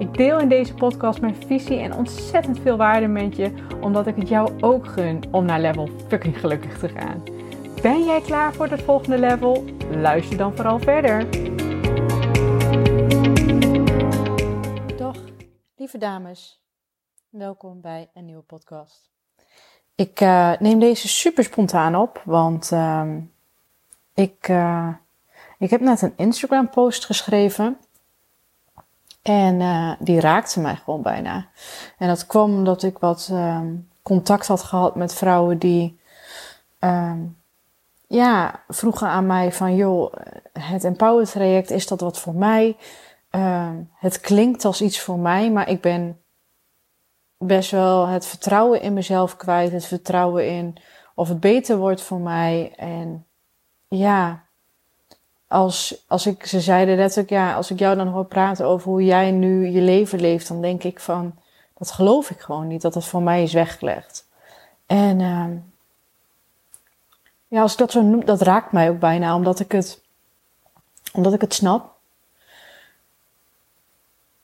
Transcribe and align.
Ik 0.00 0.14
deel 0.14 0.38
in 0.38 0.48
deze 0.48 0.74
podcast 0.74 1.20
mijn 1.20 1.34
visie 1.46 1.78
en 1.78 1.94
ontzettend 1.94 2.60
veel 2.60 2.76
waarde 2.76 3.06
met 3.06 3.36
je, 3.36 3.52
omdat 3.80 4.06
ik 4.06 4.16
het 4.16 4.28
jou 4.28 4.62
ook 4.62 4.86
gun 4.86 5.22
om 5.30 5.44
naar 5.44 5.60
level 5.60 5.88
fucking 6.08 6.40
gelukkig 6.40 6.78
te 6.78 6.88
gaan. 6.88 7.22
Ben 7.82 8.04
jij 8.04 8.20
klaar 8.20 8.54
voor 8.54 8.66
het 8.66 8.82
volgende 8.82 9.18
level? 9.18 9.64
Luister 9.90 10.36
dan 10.36 10.56
vooral 10.56 10.78
verder. 10.78 11.30
Dag, 14.96 15.16
lieve 15.76 15.98
dames. 15.98 16.62
Welkom 17.28 17.80
bij 17.80 18.10
een 18.14 18.24
nieuwe 18.24 18.42
podcast. 18.42 19.10
Ik 19.94 20.20
uh, 20.20 20.52
neem 20.58 20.78
deze 20.78 21.08
super 21.08 21.44
spontaan 21.44 21.96
op, 21.96 22.22
want 22.24 22.70
uh, 22.70 23.16
ik, 24.14 24.48
uh, 24.48 24.88
ik 25.58 25.70
heb 25.70 25.80
net 25.80 26.02
een 26.02 26.14
Instagram 26.16 26.70
post 26.70 27.04
geschreven. 27.04 27.78
En 29.22 29.60
uh, 29.60 29.92
die 29.98 30.20
raakte 30.20 30.60
mij 30.60 30.76
gewoon 30.76 31.02
bijna. 31.02 31.46
En 31.98 32.08
dat 32.08 32.26
kwam 32.26 32.54
omdat 32.54 32.82
ik 32.82 32.98
wat 32.98 33.28
um, 33.32 33.88
contact 34.02 34.46
had 34.46 34.62
gehad 34.62 34.96
met 34.96 35.14
vrouwen 35.14 35.58
die 35.58 36.00
um, 36.80 37.38
ja, 38.06 38.62
vroegen 38.68 39.08
aan 39.08 39.26
mij 39.26 39.52
van 39.52 39.76
joh, 39.76 40.12
het 40.52 40.84
Empower 40.84 41.26
traject, 41.26 41.70
is 41.70 41.86
dat 41.86 42.00
wat 42.00 42.18
voor 42.18 42.34
mij? 42.34 42.76
Uh, 43.30 43.70
het 43.94 44.20
klinkt 44.20 44.64
als 44.64 44.82
iets 44.82 45.00
voor 45.00 45.18
mij, 45.18 45.50
maar 45.50 45.68
ik 45.68 45.80
ben 45.80 46.20
best 47.38 47.70
wel 47.70 48.06
het 48.06 48.26
vertrouwen 48.26 48.80
in 48.80 48.92
mezelf 48.92 49.36
kwijt. 49.36 49.72
Het 49.72 49.84
vertrouwen 49.84 50.48
in 50.48 50.76
of 51.14 51.28
het 51.28 51.40
beter 51.40 51.76
wordt 51.76 52.02
voor 52.02 52.20
mij. 52.20 52.72
En 52.76 53.26
ja, 53.88 54.44
als, 55.50 56.04
als 56.06 56.26
ik, 56.26 56.46
ze 56.46 56.60
zeiden 56.60 56.96
letterlijk, 56.96 57.30
ja, 57.30 57.54
als 57.54 57.70
ik 57.70 57.78
jou 57.78 57.96
dan 57.96 58.08
hoor 58.08 58.24
praten 58.24 58.66
over 58.66 58.90
hoe 58.90 59.04
jij 59.04 59.30
nu 59.30 59.66
je 59.66 59.80
leven 59.80 60.20
leeft, 60.20 60.48
dan 60.48 60.60
denk 60.60 60.82
ik 60.82 61.00
van, 61.00 61.38
dat 61.78 61.90
geloof 61.90 62.30
ik 62.30 62.40
gewoon 62.40 62.66
niet, 62.66 62.82
dat 62.82 62.94
het 62.94 63.04
voor 63.04 63.22
mij 63.22 63.42
is 63.42 63.52
weggelegd. 63.52 64.28
En 64.86 65.20
uh, 65.20 65.46
ja, 67.48 67.62
als 67.62 67.72
ik 67.72 67.78
dat 67.78 67.90
zo 67.90 68.02
noem, 68.02 68.24
dat 68.24 68.40
raakt 68.40 68.72
mij 68.72 68.90
ook 68.90 68.98
bijna, 68.98 69.34
omdat 69.34 69.60
ik 69.60 69.72
het, 69.72 70.02
omdat 71.12 71.32
ik 71.32 71.40
het 71.40 71.54
snap. 71.54 71.94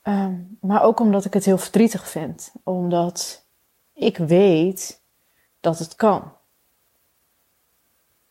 Uh, 0.05 0.27
maar 0.61 0.83
ook 0.83 1.01
omdat 1.01 1.25
ik 1.25 1.33
het 1.33 1.45
heel 1.45 1.59
verdrietig 1.59 2.09
vind. 2.09 2.53
Omdat 2.63 3.45
ik 3.93 4.17
weet 4.17 5.01
dat 5.61 5.79
het 5.79 5.95
kan. 5.95 6.33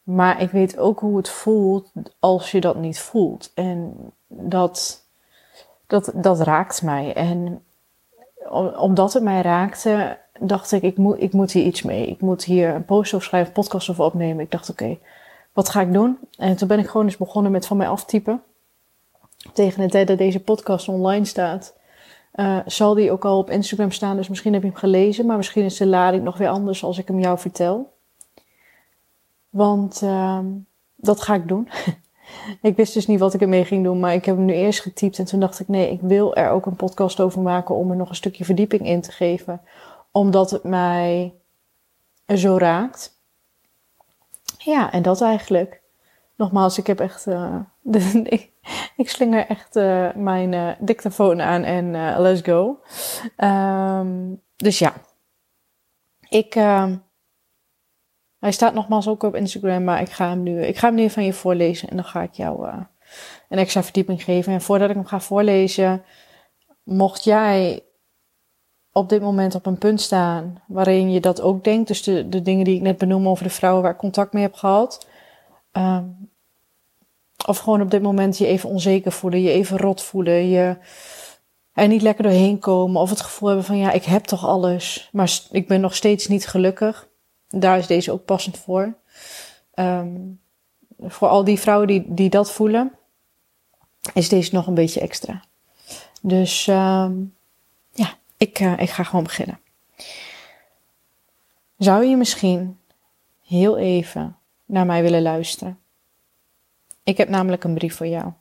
Maar 0.06 0.42
ik 0.42 0.52
weet 0.52 0.78
ook 0.78 1.00
hoe 1.00 1.18
het 1.18 1.30
voelt 1.30 1.92
als 2.20 2.52
je 2.52 2.62
dat 2.62 2.76
niet 2.76 3.00
voelt. 3.00 3.52
En 3.54 3.96
dat, 4.28 5.04
dat, 5.88 6.12
dat 6.14 6.40
raakt 6.40 6.82
mij. 6.82 7.14
En 7.14 7.64
omdat 8.78 9.14
het 9.14 9.24
mij 9.24 9.42
raakte, 9.42 10.18
dacht 10.40 10.72
ik, 10.72 10.82
ik 10.82 10.98
moet, 10.98 11.22
ik 11.22 11.34
moet 11.34 11.52
hier 11.52 11.64
iets 11.64 11.82
mee. 11.82 12.08
Ik 12.08 12.22
moet 12.22 12.44
hier 12.44 12.76
een 12.76 12.86
post 12.86 13.14
over 13.14 13.28
schrijven, 13.28 13.48
een 13.48 13.62
podcast 13.62 13.90
over 13.90 14.04
opnemen. 14.04 14.44
Ik 14.44 14.52
dacht, 14.52 14.70
oké, 14.70 14.98
wat 15.54 15.70
ga 15.70 15.82
ik 15.82 15.94
doen? 15.94 16.18
En 16.38 16.56
toen 16.56 16.68
ben 16.68 16.80
ik 16.80 16.88
gewoon 16.88 17.06
eens 17.06 17.18
begonnen 17.18 17.52
met 17.52 17.68
van 17.68 17.78
mij 17.78 17.88
aftypen. 17.88 18.44
Tegen 19.54 19.82
de 19.82 19.90
tijd 19.90 20.08
dat 20.08 20.18
deze 20.18 20.40
podcast 20.40 20.88
online 20.88 21.26
staat, 21.26 21.74
uh, 22.36 22.60
zal 22.66 22.94
die 22.94 23.12
ook 23.12 23.26
al 23.26 23.38
op 23.38 23.50
Instagram 23.50 23.92
staan. 23.92 24.16
Dus 24.16 24.30
misschien 24.30 24.54
heb 24.54 24.62
je 24.62 24.68
hem 24.68 24.78
gelezen, 24.78 25.26
maar 25.26 25.38
misschien 25.38 25.64
is 25.64 25.78
de 25.78 25.88
lading 25.88 26.24
nog 26.24 26.38
weer 26.38 26.50
anders 26.50 26.84
als 26.84 26.98
ik 26.98 27.08
hem 27.08 27.20
jou 27.20 27.40
vertel. 27.40 27.94
Want 29.56 30.02
uh, 30.02 30.40
dat 30.96 31.22
ga 31.22 31.34
ik 31.34 31.48
doen. 31.48 31.70
ik 32.62 32.76
wist 32.76 32.94
dus 32.94 33.08
niet 33.08 33.20
wat 33.20 33.34
ik 33.34 33.42
ermee 33.42 33.66
ging 33.66 33.84
doen, 33.84 34.00
maar 34.00 34.14
ik 34.14 34.26
heb 34.26 34.36
hem 34.36 34.46
nu 34.46 34.54
eerst 34.54 34.82
getypt. 34.82 35.20
En 35.20 35.26
toen 35.26 35.40
dacht 35.40 35.60
ik, 35.60 35.68
nee, 35.68 35.92
ik 35.92 36.02
wil 36.02 36.36
er 36.36 36.50
ook 36.50 36.66
een 36.66 36.76
podcast 36.76 37.20
over 37.20 37.42
maken 37.42 37.76
om 37.76 37.90
er 37.90 37.96
nog 37.96 38.10
een 38.10 38.16
stukje 38.16 38.46
verdieping 38.46 38.86
in 38.86 39.02
te 39.02 39.12
geven. 39.12 39.62
Omdat 40.12 40.52
het 40.52 40.64
mij 40.64 41.34
zo 42.36 42.58
raakt. 42.58 43.20
Ja, 44.58 44.92
en 44.92 45.02
dat 45.02 45.22
eigenlijk. 45.22 45.82
Nogmaals, 46.36 46.78
ik 46.78 46.88
heb 46.88 47.00
echt. 47.00 47.28
Uh, 47.28 47.56
de, 47.82 48.22
ik, 48.96 49.10
slinger 49.10 49.48
echt 49.48 49.76
uh, 49.76 50.14
mijn 50.16 50.52
uh, 50.52 50.72
dictafoon 50.80 51.42
aan 51.42 51.64
en 51.64 51.92
let's 52.22 52.42
go. 52.42 52.80
Um, 53.38 54.42
dus 54.56 54.80
ja. 54.80 54.94
Ik 56.30 56.56
ehm, 56.56 56.96
hij 58.46 58.54
staat 58.54 58.74
nogmaals 58.74 59.08
ook 59.08 59.24
op 59.24 59.36
Instagram, 59.36 59.84
maar 59.84 60.02
ik 60.02 60.10
ga 60.10 60.30
hem 60.30 60.44
nu, 60.44 60.62
ik 60.66 60.78
ga 60.78 60.88
hem 60.88 60.96
nu 60.96 61.10
van 61.10 61.24
je 61.24 61.34
voorlezen 61.34 61.90
en 61.90 61.96
dan 61.96 62.06
ga 62.06 62.22
ik 62.22 62.34
jou 62.34 62.68
uh, 62.68 62.78
een 63.50 63.58
extra 63.58 63.84
verdieping 63.84 64.24
geven. 64.24 64.54
En 64.54 64.62
voordat 64.62 64.90
ik 64.90 64.96
hem 64.96 65.06
ga 65.06 65.20
voorlezen, 65.20 66.04
mocht 66.84 67.24
jij 67.24 67.84
op 68.92 69.10
dit 69.10 69.22
moment 69.22 69.56
op 69.56 69.66
een 69.66 69.78
punt 69.78 70.02
staan 70.02 70.64
waarin 70.68 71.12
je 71.12 71.20
dat 71.20 71.42
ook 71.42 71.64
denkt, 71.64 71.88
dus 71.88 72.04
de, 72.04 72.30
de 72.30 72.42
dingen 72.42 72.66
die 72.66 72.76
ik 72.76 72.82
net 72.82 72.98
benoem 72.98 73.28
over 73.28 73.44
de 73.44 73.50
vrouwen 73.50 73.84
waar 73.84 73.92
ik 73.92 73.98
contact 73.98 74.34
mee 74.34 74.44
heb 74.44 74.54
gehad, 74.54 75.08
um, 75.72 76.30
of 77.46 77.58
gewoon 77.58 77.82
op 77.82 77.92
dit 77.92 78.02
moment 78.02 78.38
je 78.38 78.48
even 78.48 78.70
onzeker 78.70 79.12
voelen, 79.12 79.42
je 79.42 79.52
even 79.52 79.78
rot 79.78 80.02
voelen, 80.02 80.50
je 80.50 80.78
er 81.74 81.88
niet 81.88 82.02
lekker 82.02 82.24
doorheen 82.24 82.60
komen, 82.60 83.02
of 83.02 83.10
het 83.10 83.22
gevoel 83.22 83.48
hebben 83.48 83.66
van 83.66 83.78
ja, 83.78 83.92
ik 83.92 84.04
heb 84.04 84.24
toch 84.24 84.46
alles, 84.46 85.10
maar 85.12 85.40
ik 85.52 85.68
ben 85.68 85.82
nog 85.82 85.96
steeds 85.96 86.28
niet 86.28 86.48
gelukkig 86.48 87.14
daar 87.60 87.78
is 87.78 87.88
deze 87.88 88.12
ook 88.12 88.26
passend 88.26 88.58
voor. 88.58 88.94
Um, 89.76 90.40
voor 91.00 91.28
al 91.28 91.44
die 91.44 91.60
vrouwen 91.60 91.88
die, 91.88 92.04
die 92.08 92.30
dat 92.30 92.52
voelen, 92.52 92.92
is 94.14 94.30
deze 94.30 94.54
nog 94.54 94.68
een 94.68 94.74
beetje 94.74 95.00
extra. 95.00 95.44
Dus 96.22 96.68
um, 96.68 97.36
ja, 97.92 98.14
ik, 98.38 98.60
uh, 98.60 98.80
ik 98.80 98.90
ga 98.90 99.04
gewoon 99.04 99.24
beginnen. 99.24 99.60
Zou 101.78 102.06
je 102.06 102.16
misschien 102.16 102.80
heel 103.46 103.78
even 103.78 104.38
naar 104.66 104.86
mij 104.86 105.02
willen 105.02 105.22
luisteren? 105.22 105.80
Ik 107.04 107.18
heb 107.18 107.30
namelijk 107.30 107.64
een 107.64 107.74
brief 107.74 107.96
voor 107.96 108.08
jou. 108.08 108.32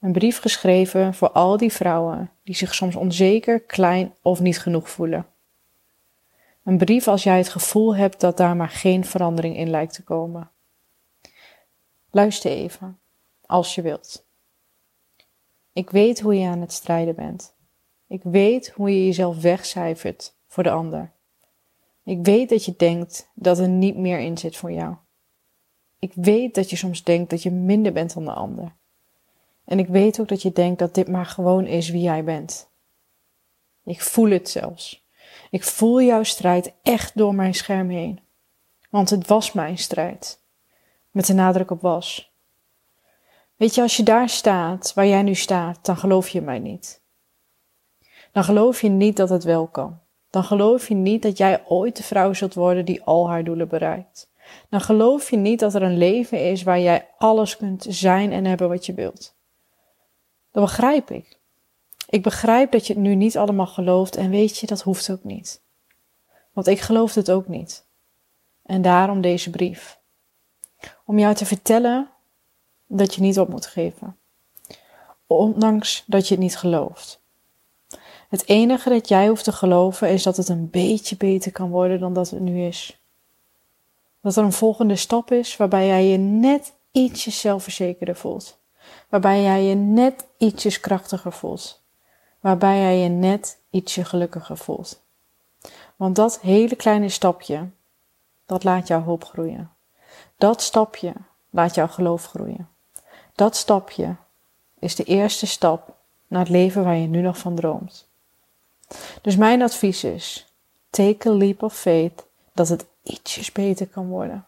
Een 0.00 0.12
brief 0.12 0.40
geschreven 0.40 1.14
voor 1.14 1.30
al 1.30 1.56
die 1.56 1.72
vrouwen 1.72 2.30
die 2.44 2.54
zich 2.54 2.74
soms 2.74 2.96
onzeker, 2.96 3.60
klein 3.60 4.14
of 4.22 4.40
niet 4.40 4.58
genoeg 4.58 4.90
voelen. 4.90 5.26
Een 6.64 6.78
brief 6.78 7.08
als 7.08 7.22
jij 7.22 7.36
het 7.36 7.48
gevoel 7.48 7.96
hebt 7.96 8.20
dat 8.20 8.36
daar 8.36 8.56
maar 8.56 8.68
geen 8.68 9.04
verandering 9.04 9.56
in 9.56 9.70
lijkt 9.70 9.94
te 9.94 10.02
komen. 10.02 10.50
Luister 12.10 12.50
even, 12.50 12.98
als 13.46 13.74
je 13.74 13.82
wilt. 13.82 14.24
Ik 15.72 15.90
weet 15.90 16.20
hoe 16.20 16.38
je 16.38 16.46
aan 16.46 16.60
het 16.60 16.72
strijden 16.72 17.14
bent. 17.14 17.54
Ik 18.06 18.22
weet 18.22 18.70
hoe 18.70 18.90
je 18.90 19.06
jezelf 19.06 19.40
wegcijfert 19.40 20.34
voor 20.46 20.62
de 20.62 20.70
ander. 20.70 21.12
Ik 22.04 22.24
weet 22.24 22.48
dat 22.48 22.64
je 22.64 22.74
denkt 22.76 23.30
dat 23.34 23.58
er 23.58 23.68
niet 23.68 23.96
meer 23.96 24.18
in 24.18 24.38
zit 24.38 24.56
voor 24.56 24.72
jou. 24.72 24.94
Ik 25.98 26.12
weet 26.14 26.54
dat 26.54 26.70
je 26.70 26.76
soms 26.76 27.04
denkt 27.04 27.30
dat 27.30 27.42
je 27.42 27.50
minder 27.50 27.92
bent 27.92 28.14
dan 28.14 28.24
de 28.24 28.32
ander. 28.32 28.72
En 29.64 29.78
ik 29.78 29.88
weet 29.88 30.20
ook 30.20 30.28
dat 30.28 30.42
je 30.42 30.52
denkt 30.52 30.78
dat 30.78 30.94
dit 30.94 31.08
maar 31.08 31.26
gewoon 31.26 31.66
is 31.66 31.88
wie 31.88 32.02
jij 32.02 32.24
bent. 32.24 32.68
Ik 33.84 34.00
voel 34.00 34.30
het 34.30 34.48
zelfs. 34.48 35.01
Ik 35.52 35.64
voel 35.64 36.02
jouw 36.02 36.22
strijd 36.22 36.72
echt 36.82 37.16
door 37.16 37.34
mijn 37.34 37.54
scherm 37.54 37.88
heen. 37.88 38.20
Want 38.90 39.10
het 39.10 39.26
was 39.26 39.52
mijn 39.52 39.78
strijd. 39.78 40.40
Met 41.10 41.26
de 41.26 41.32
nadruk 41.32 41.70
op 41.70 41.80
was. 41.80 42.32
Weet 43.56 43.74
je, 43.74 43.82
als 43.82 43.96
je 43.96 44.02
daar 44.02 44.28
staat, 44.28 44.94
waar 44.94 45.06
jij 45.06 45.22
nu 45.22 45.34
staat, 45.34 45.84
dan 45.84 45.96
geloof 45.96 46.28
je 46.28 46.40
mij 46.40 46.58
niet. 46.58 47.02
Dan 48.32 48.44
geloof 48.44 48.80
je 48.80 48.88
niet 48.88 49.16
dat 49.16 49.28
het 49.28 49.44
wel 49.44 49.66
kan. 49.66 50.00
Dan 50.30 50.44
geloof 50.44 50.88
je 50.88 50.94
niet 50.94 51.22
dat 51.22 51.36
jij 51.36 51.64
ooit 51.66 51.96
de 51.96 52.02
vrouw 52.02 52.32
zult 52.32 52.54
worden 52.54 52.84
die 52.84 53.02
al 53.02 53.28
haar 53.28 53.44
doelen 53.44 53.68
bereikt. 53.68 54.30
Dan 54.68 54.80
geloof 54.80 55.30
je 55.30 55.36
niet 55.36 55.60
dat 55.60 55.74
er 55.74 55.82
een 55.82 55.98
leven 55.98 56.50
is 56.50 56.62
waar 56.62 56.80
jij 56.80 57.08
alles 57.18 57.56
kunt 57.56 57.86
zijn 57.88 58.32
en 58.32 58.44
hebben 58.44 58.68
wat 58.68 58.86
je 58.86 58.94
wilt. 58.94 59.34
Dat 60.50 60.64
begrijp 60.64 61.10
ik. 61.10 61.40
Ik 62.12 62.22
begrijp 62.22 62.72
dat 62.72 62.86
je 62.86 62.92
het 62.92 63.02
nu 63.02 63.14
niet 63.14 63.36
allemaal 63.36 63.66
gelooft 63.66 64.16
en 64.16 64.30
weet 64.30 64.58
je, 64.58 64.66
dat 64.66 64.82
hoeft 64.82 65.10
ook 65.10 65.24
niet. 65.24 65.60
Want 66.52 66.66
ik 66.66 66.80
geloof 66.80 67.14
het 67.14 67.30
ook 67.30 67.48
niet. 67.48 67.86
En 68.62 68.82
daarom 68.82 69.20
deze 69.20 69.50
brief. 69.50 69.98
Om 71.04 71.18
jou 71.18 71.34
te 71.34 71.46
vertellen 71.46 72.08
dat 72.86 73.14
je 73.14 73.20
niet 73.20 73.38
op 73.38 73.48
moet 73.48 73.66
geven. 73.66 74.16
Ondanks 75.26 76.04
dat 76.06 76.28
je 76.28 76.34
het 76.34 76.42
niet 76.42 76.56
gelooft. 76.56 77.20
Het 78.28 78.48
enige 78.48 78.88
dat 78.88 79.08
jij 79.08 79.28
hoeft 79.28 79.44
te 79.44 79.52
geloven 79.52 80.08
is 80.08 80.22
dat 80.22 80.36
het 80.36 80.48
een 80.48 80.70
beetje 80.70 81.16
beter 81.16 81.52
kan 81.52 81.70
worden 81.70 82.00
dan 82.00 82.12
dat 82.12 82.30
het 82.30 82.40
nu 82.40 82.66
is. 82.66 83.00
Dat 84.20 84.36
er 84.36 84.44
een 84.44 84.52
volgende 84.52 84.96
stap 84.96 85.30
is 85.30 85.56
waarbij 85.56 85.86
jij 85.86 86.06
je 86.06 86.18
net 86.18 86.72
ietsjes 86.90 87.40
zelfverzekerder 87.40 88.16
voelt. 88.16 88.58
Waarbij 89.08 89.42
jij 89.42 89.62
je 89.62 89.74
net 89.74 90.26
ietsjes 90.38 90.80
krachtiger 90.80 91.32
voelt. 91.32 91.81
Waarbij 92.42 92.78
jij 92.78 92.98
je 92.98 93.08
net 93.08 93.58
ietsje 93.70 94.04
gelukkiger 94.04 94.56
voelt. 94.56 95.00
Want 95.96 96.16
dat 96.16 96.40
hele 96.40 96.76
kleine 96.76 97.08
stapje, 97.08 97.68
dat 98.46 98.64
laat 98.64 98.86
jouw 98.86 99.02
hoop 99.02 99.24
groeien. 99.24 99.70
Dat 100.36 100.62
stapje 100.62 101.12
laat 101.50 101.74
jouw 101.74 101.88
geloof 101.88 102.26
groeien. 102.26 102.68
Dat 103.34 103.56
stapje 103.56 104.16
is 104.78 104.94
de 104.94 105.04
eerste 105.04 105.46
stap 105.46 105.96
naar 106.26 106.40
het 106.40 106.48
leven 106.48 106.84
waar 106.84 106.96
je 106.96 107.06
nu 107.06 107.20
nog 107.20 107.38
van 107.38 107.54
droomt. 107.54 108.08
Dus 109.20 109.36
mijn 109.36 109.62
advies 109.62 110.04
is: 110.04 110.52
take 110.90 111.28
a 111.28 111.32
leap 111.32 111.62
of 111.62 111.74
faith 111.74 112.26
dat 112.52 112.68
het 112.68 112.86
ietsjes 113.02 113.52
beter 113.52 113.86
kan 113.86 114.08
worden. 114.08 114.44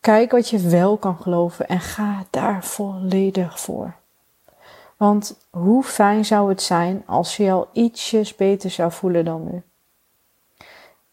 Kijk 0.00 0.30
wat 0.30 0.48
je 0.48 0.58
wel 0.58 0.96
kan 0.96 1.16
geloven 1.16 1.68
en 1.68 1.80
ga 1.80 2.24
daar 2.30 2.64
volledig 2.64 3.60
voor. 3.60 3.94
Want 4.96 5.36
hoe 5.50 5.82
fijn 5.82 6.24
zou 6.24 6.48
het 6.48 6.62
zijn 6.62 7.02
als 7.06 7.36
je 7.36 7.50
al 7.50 7.68
ietsjes 7.72 8.34
beter 8.34 8.70
zou 8.70 8.92
voelen 8.92 9.24
dan 9.24 9.44
nu? 9.50 9.62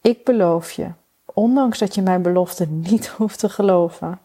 Ik 0.02 0.24
beloof 0.24 0.72
je, 0.72 0.92
ondanks 1.26 1.80
dat 1.80 1.96
je 1.96 2.02
mijn 2.02 2.22
belofte 2.22 2.68
niet 2.90 3.08
hoeft 3.08 3.40
te 3.40 3.50
geloven, 3.50 4.20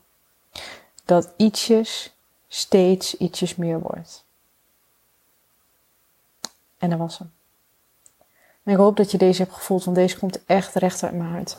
dat 1.05 1.32
ietsjes 1.37 2.14
steeds 2.49 3.17
ietsjes 3.17 3.56
meer 3.56 3.81
wordt. 3.81 4.25
En 6.79 6.91
dat 6.91 6.99
was 6.99 7.19
hem. 7.19 7.32
Ik 8.64 8.76
hoop 8.76 8.97
dat 8.97 9.11
je 9.11 9.19
deze 9.19 9.43
hebt 9.43 9.55
gevoeld, 9.55 9.85
want 9.85 9.97
deze 9.97 10.19
komt 10.19 10.44
echt 10.44 10.75
recht 10.75 11.02
uit 11.02 11.14
mijn 11.14 11.31
hart. 11.31 11.56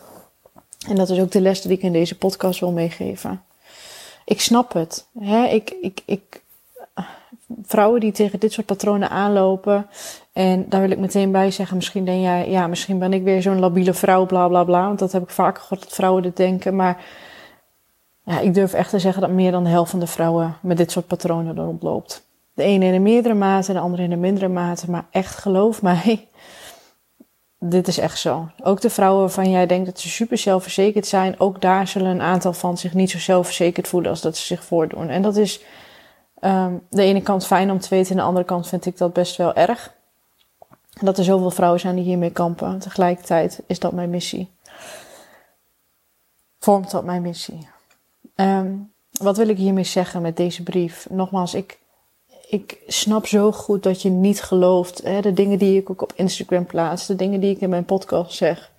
En 0.88 0.96
dat 0.96 1.10
is 1.10 1.20
ook 1.20 1.32
de 1.32 1.42
les 1.42 1.62
die 1.62 1.72
ik 1.72 1.82
in 1.82 1.92
deze 1.92 2.18
podcast 2.18 2.60
wil 2.60 2.72
meegeven. 2.72 3.44
Ik 4.26 4.42
snap 4.42 4.74
het. 4.74 5.08
Hè? 5.20 5.46
Ik, 5.46 5.70
ik, 5.70 6.02
ik, 6.06 6.44
vrouwen 7.62 8.00
die 8.00 8.12
tegen 8.12 8.40
dit 8.40 8.52
soort 8.52 8.66
patronen 8.66 9.10
aanlopen. 9.10 9.88
En 10.34 10.66
daar 10.70 10.82
wil 10.82 10.92
ik 10.92 11.00
meteen 11.00 11.32
bij 11.32 11.52
zeggen, 11.52 11.76
misschien 11.76 12.06
denk 12.06 12.22
jij, 12.22 12.50
ja, 12.50 12.68
misschien 12.68 13.00
ben 13.00 13.14
ik 13.14 13.24
weer 13.24 13.42
zo'n 13.42 13.60
labiele 13.60 13.94
vrouw, 13.94 14.26
bla 14.26 14.48
bla 14.48 14.64
bla. 14.64 14.86
Want 14.86 15.00
dat 15.00 15.12
heb 15.12 15.24
ik 15.24 15.30
vaker 15.30 15.62
gehoord 15.62 15.82
dat 15.82 15.94
vrouwen 15.94 16.24
dit 16.24 16.38
denken. 16.38 16.76
Maar 16.76 17.06
ja, 18.24 18.40
ik 18.40 18.54
durf 18.54 18.74
echt 18.74 18.90
te 18.90 19.00
zeggen 19.00 19.22
dat 19.22 19.32
meer 19.32 19.52
dan 19.52 19.64
de 19.64 19.70
helft 19.70 19.92
van 19.92 20.00
de 20.00 20.08
vrouwen 20.08 20.58
met 20.62 20.78
dit 20.78 20.92
soort 20.92 21.08
patronen 21.08 21.58
er 21.58 21.64
rondloopt. 21.64 22.26
De 22.54 22.64
ene 22.64 22.86
in 22.86 22.94
een 22.94 23.02
meerdere 23.02 23.34
mate, 23.34 23.74
de 23.74 23.80
andere 23.80 24.04
in 24.04 24.12
een 24.12 24.20
mindere 24.20 24.48
mate. 24.48 24.92
Maar 24.92 25.06
echt 25.12 25.36
geloof 25.36 25.82
mij, 25.82 26.28
dit 27.60 27.88
is 27.88 27.98
echt 27.98 28.20
zo. 28.20 28.50
Ook 28.64 28.82
de 28.82 28.90
vrouwen 28.90 29.22
waarvan 29.22 29.50
jij 29.50 29.66
denkt 29.66 29.86
dat 29.86 30.00
ze 30.00 30.10
super 30.10 30.38
zelfverzekerd 30.38 31.08
zijn, 31.08 31.40
ook 31.40 31.62
daar 31.62 31.88
zullen 31.88 32.12
een 32.12 32.22
aantal 32.22 32.54
van 32.54 32.78
zich 32.78 32.94
niet 32.94 33.10
zo 33.10 33.20
zelfverzekerd 33.20 33.88
voelen 33.88 34.10
als 34.10 34.22
dat 34.22 34.38
ze 34.38 34.46
zich 34.46 34.64
voordoen. 34.64 35.10
En 35.10 35.22
dat 35.22 35.36
is 35.36 35.62
um, 36.42 36.86
de 36.90 37.02
ene 37.04 37.22
kant 37.22 37.46
fijn 37.46 37.72
om 37.72 37.80
te 37.80 37.90
weten, 37.90 38.12
en 38.12 38.18
de 38.18 38.24
andere 38.24 38.46
kant 38.46 38.68
vind 38.68 38.86
ik 38.86 38.98
dat 38.98 39.14
best 39.14 39.36
wel 39.36 39.54
erg. 39.54 39.96
Dat 41.02 41.18
er 41.18 41.24
zoveel 41.24 41.52
vrouwen 41.52 41.80
zijn 41.80 41.96
die 41.96 42.04
hiermee 42.04 42.32
kampen. 42.32 42.80
Tegelijkertijd 42.80 43.62
is 43.68 43.80
dat 43.80 43.92
mijn 43.92 44.10
missie. 44.10 44.52
Vormt 46.60 46.92
dat 46.92 47.04
mijn 47.04 47.22
missie. 47.22 47.68
Um, 48.36 48.92
wat 49.12 49.38
wil 49.38 49.48
ik 49.48 49.58
hiermee 49.58 49.84
zeggen 49.84 50.22
met 50.22 50.38
deze 50.38 50.64
brief? 50.64 51.08
Nogmaals, 51.10 51.54
ik 51.54 51.80
ik 52.50 52.78
snap 52.88 53.28
zo 53.28 53.52
goed 53.52 53.84
dat 53.84 54.02
je 54.02 54.10
niet 54.10 54.42
gelooft. 54.42 55.04
Hè, 55.04 55.22
de 55.22 55.34
dingen 55.34 55.60
die 55.60 55.80
ik 55.80 55.90
ook 55.90 56.02
op 56.02 56.14
Instagram 56.16 56.66
plaats, 56.66 57.06
de 57.06 57.16
dingen 57.16 57.40
die 57.40 57.56
ik 57.56 57.62
in 57.62 57.70
mijn 57.70 57.86
podcast 57.86 58.36
zeg. 58.36 58.72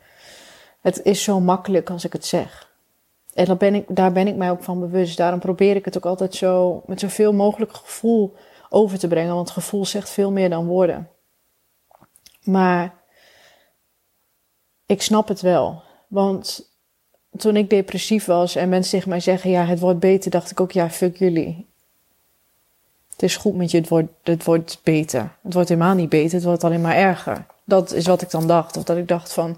Het 0.81 1.03
is 1.05 1.23
zo 1.23 1.41
makkelijk 1.41 1.91
als 1.91 2.05
ik 2.05 2.13
het 2.13 2.27
zeg. 2.27 2.71
En 3.39 3.59
ben 3.59 3.75
ik, 3.75 3.85
daar 3.89 4.13
ben 4.13 4.27
ik 4.27 4.37
mij 4.37 4.51
ook 4.51 4.63
van 4.63 4.81
bewust. 4.81 5.17
Daarom 5.17 5.41
probeer 5.41 5.77
ik 5.77 5.85
het 5.85 5.97
ook 5.97 6.07
altijd 6.07 6.35
zo 6.35 6.83
met 6.87 7.01
zoveel 7.01 7.33
mogelijk 7.33 7.73
gevoel 7.73 8.35
over 8.69 8.99
te 8.99 9.09
brengen. 9.09 9.35
Want 9.35 9.51
gevoel 9.51 9.85
zegt 9.85 10.11
veel 10.11 10.33
meer 10.33 10.51
dan 10.51 10.67
woorden. 10.67 11.09
Maar 12.43 12.95
ik 14.87 15.03
snap 15.03 15.29
het 15.29 15.41
wel. 15.41 15.83
Want 16.09 16.73
toen 17.37 17.57
ik 17.57 17.71
depressief 17.71 18.25
was 18.25 18.57
en 18.57 18.69
mensen 18.69 18.93
tegen 18.93 19.09
mij 19.09 19.21
zeggen: 19.21 19.51
Ja, 19.51 19.65
het 19.65 19.81
wordt 19.81 20.01
beter, 20.01 20.31
dacht 20.31 20.51
ik 20.51 20.61
ook: 20.61 20.73
Ja, 20.73 20.91
fuck 20.91 21.17
jullie 21.17 21.69
het 23.19 23.29
is 23.29 23.37
goed 23.37 23.57
met 23.57 23.71
je, 23.71 23.79
het 23.79 23.89
wordt, 23.89 24.13
het 24.23 24.45
wordt 24.45 24.81
beter. 24.83 25.37
Het 25.43 25.55
wordt 25.55 25.69
helemaal 25.69 25.95
niet 25.95 26.09
beter, 26.09 26.35
het 26.35 26.45
wordt 26.45 26.65
alleen 26.65 26.81
maar 26.81 26.97
erger. 26.97 27.47
Dat 27.65 27.93
is 27.93 28.07
wat 28.07 28.23
ik 28.23 28.31
dan 28.31 28.47
dacht. 28.47 28.77
Of 28.77 28.85
dat 28.85 28.97
ik 28.97 29.09
dacht 29.09 29.33
van, 29.33 29.57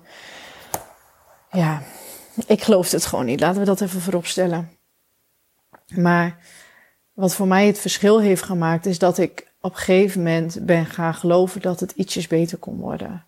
ja, 1.50 1.82
ik 2.46 2.62
geloof 2.62 2.90
het 2.90 3.06
gewoon 3.06 3.24
niet. 3.24 3.40
Laten 3.40 3.60
we 3.60 3.66
dat 3.66 3.80
even 3.80 4.00
voorop 4.00 4.26
stellen. 4.26 4.70
Maar 5.94 6.38
wat 7.12 7.34
voor 7.34 7.46
mij 7.46 7.66
het 7.66 7.78
verschil 7.78 8.20
heeft 8.20 8.42
gemaakt, 8.42 8.86
is 8.86 8.98
dat 8.98 9.18
ik 9.18 9.52
op 9.60 9.70
een 9.70 9.78
gegeven 9.78 10.22
moment 10.22 10.66
ben 10.66 10.86
gaan 10.86 11.14
geloven 11.14 11.60
dat 11.60 11.80
het 11.80 11.92
ietsjes 11.92 12.26
beter 12.26 12.58
kon 12.58 12.76
worden 12.76 13.24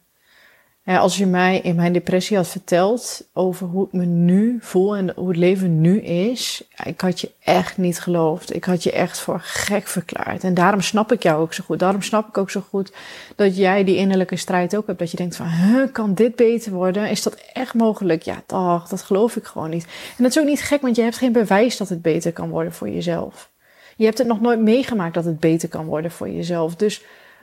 als 0.84 1.17
je 1.17 1.26
mij 1.26 1.61
in 1.61 1.76
mijn 1.76 1.93
depressie 1.93 2.37
had 2.37 2.49
verteld 2.49 3.29
over 3.32 3.67
hoe 3.67 3.87
ik 3.87 3.93
me 3.93 4.05
nu 4.05 4.58
voel 4.61 4.96
en 4.96 5.12
hoe 5.17 5.29
het 5.29 5.37
leven 5.37 5.81
nu 5.81 6.00
is, 6.00 6.64
ik 6.84 7.00
had 7.00 7.20
je 7.20 7.31
echt 7.44 7.79
niet 7.79 8.00
geloofd. 8.00 8.55
Ik 8.55 8.64
had 8.64 8.82
je 8.82 8.93
echt 8.93 9.19
voor 9.19 9.40
gek 9.40 9.87
verklaard. 9.87 10.44
En 10.44 10.55
daarom 10.55 10.81
snap 10.81 11.12
ik 11.12 11.23
jou 11.23 11.40
ook 11.40 11.52
zo 11.52 11.64
goed. 11.64 11.79
Daarom 11.79 12.02
snap 12.02 12.29
ik 12.29 12.38
ook 12.38 12.50
zo 12.50 12.62
goed 12.69 12.93
dat 13.37 13.56
jij 13.56 13.84
die 13.84 13.96
innerlijke 13.96 14.37
strijd 14.37 14.76
ook 14.76 14.87
hebt. 14.87 14.99
Dat 14.99 15.11
je 15.11 15.17
denkt 15.17 15.37
van, 15.37 15.46
huh, 15.46 15.93
kan 15.93 16.14
dit 16.14 16.37
beter 16.37 16.73
worden? 16.73 17.11
Is 17.11 17.23
dat 17.23 17.35
echt 17.52 17.75
mogelijk? 17.75 18.23
Ja, 18.23 18.43
toch, 18.46 18.88
dat 18.88 19.02
geloof 19.02 19.37
ik 19.37 19.44
gewoon 19.44 19.70
niet. 19.70 19.85
En 20.17 20.23
dat 20.23 20.31
is 20.31 20.38
ook 20.38 20.49
niet 20.49 20.62
gek, 20.62 20.81
want 20.81 20.96
je 20.96 21.02
hebt 21.02 21.17
geen 21.19 21.32
bewijs 21.32 21.76
dat 21.76 21.88
het 21.88 22.02
beter 22.02 22.32
kan 22.32 22.49
worden 22.49 22.73
voor 22.73 22.88
jezelf. 22.88 23.50
Je 23.96 24.05
hebt 24.05 24.19
het 24.19 24.26
nog 24.26 24.40
nooit 24.40 24.61
meegemaakt 24.61 25.14
dat 25.14 25.25
het 25.25 25.40
beter 25.40 25.69
kan 25.69 25.87
worden 25.87 26.11
voor 26.11 26.31
jezelf. 26.31 26.76
Dus 26.76 27.02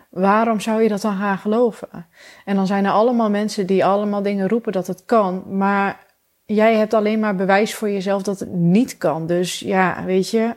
Waarom 0.10 0.60
zou 0.60 0.82
je 0.82 0.90
dat 0.90 1.02
dan 1.02 1.18
gaan 1.18 1.38
geloven? 1.38 2.08
En 2.46 2.56
dan 2.56 2.68
zijn 2.68 2.86
er 2.86 2.92
allemaal 2.92 3.30
mensen 3.30 3.68
die 3.68 3.86
allemaal 3.86 4.22
dingen 4.22 4.48
roepen 4.48 4.72
dat 4.72 4.88
het 4.88 5.06
kan, 5.06 5.58
maar 5.58 6.06
jij 6.46 6.76
hebt 6.76 6.94
alleen 6.94 7.20
maar 7.20 7.36
bewijs 7.36 7.74
voor 7.76 7.90
jezelf 7.90 8.22
dat 8.22 8.40
het 8.40 8.52
niet 8.52 8.98
kan. 8.98 9.28
Dus 9.28 9.60
ja, 9.60 10.04
weet 10.06 10.30
je, 10.30 10.56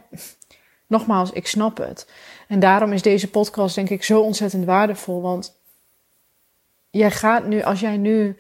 nogmaals, 0.87 1.33
ik 1.33 1.47
snap 1.47 1.77
het. 1.77 2.11
En 2.49 2.61
daarom 2.61 2.93
is 2.93 3.03
deze 3.03 3.31
podcast 3.31 3.75
denk 3.75 3.91
ik 3.91 4.05
zo 4.05 4.21
ontzettend 4.21 4.65
waardevol, 4.65 5.21
want 5.21 5.61
jij 6.91 7.11
gaat 7.11 7.47
nu, 7.47 7.63
als 7.63 7.81
jij 7.81 7.97
nu 7.97 8.37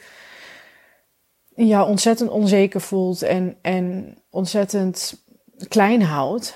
ja, 1.54 1.84
ontzettend 1.84 2.30
onzeker 2.30 2.80
voelt 2.80 3.22
en, 3.22 3.56
en 3.62 4.16
ontzettend 4.30 5.24
klein 5.68 6.02
houdt, 6.02 6.54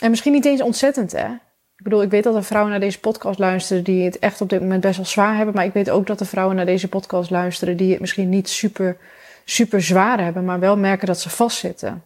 en 0.00 0.10
misschien 0.10 0.32
niet 0.32 0.44
eens 0.44 0.62
ontzettend, 0.62 1.12
hè? 1.12 1.28
Ik 1.84 1.90
bedoel, 1.90 2.04
ik 2.04 2.10
weet 2.10 2.24
dat 2.24 2.34
er 2.34 2.44
vrouwen 2.44 2.70
naar 2.70 2.80
deze 2.80 3.00
podcast 3.00 3.38
luisteren 3.38 3.84
die 3.84 4.04
het 4.04 4.18
echt 4.18 4.40
op 4.40 4.48
dit 4.48 4.60
moment 4.60 4.80
best 4.80 4.96
wel 4.96 5.06
zwaar 5.06 5.36
hebben. 5.36 5.54
Maar 5.54 5.64
ik 5.64 5.72
weet 5.72 5.90
ook 5.90 6.06
dat 6.06 6.20
er 6.20 6.26
vrouwen 6.26 6.56
naar 6.56 6.66
deze 6.66 6.88
podcast 6.88 7.30
luisteren 7.30 7.76
die 7.76 7.90
het 7.90 8.00
misschien 8.00 8.28
niet 8.28 8.48
super, 8.48 8.96
super 9.44 9.82
zwaar 9.82 10.20
hebben, 10.20 10.44
maar 10.44 10.60
wel 10.60 10.76
merken 10.76 11.06
dat 11.06 11.20
ze 11.20 11.30
vastzitten. 11.30 12.02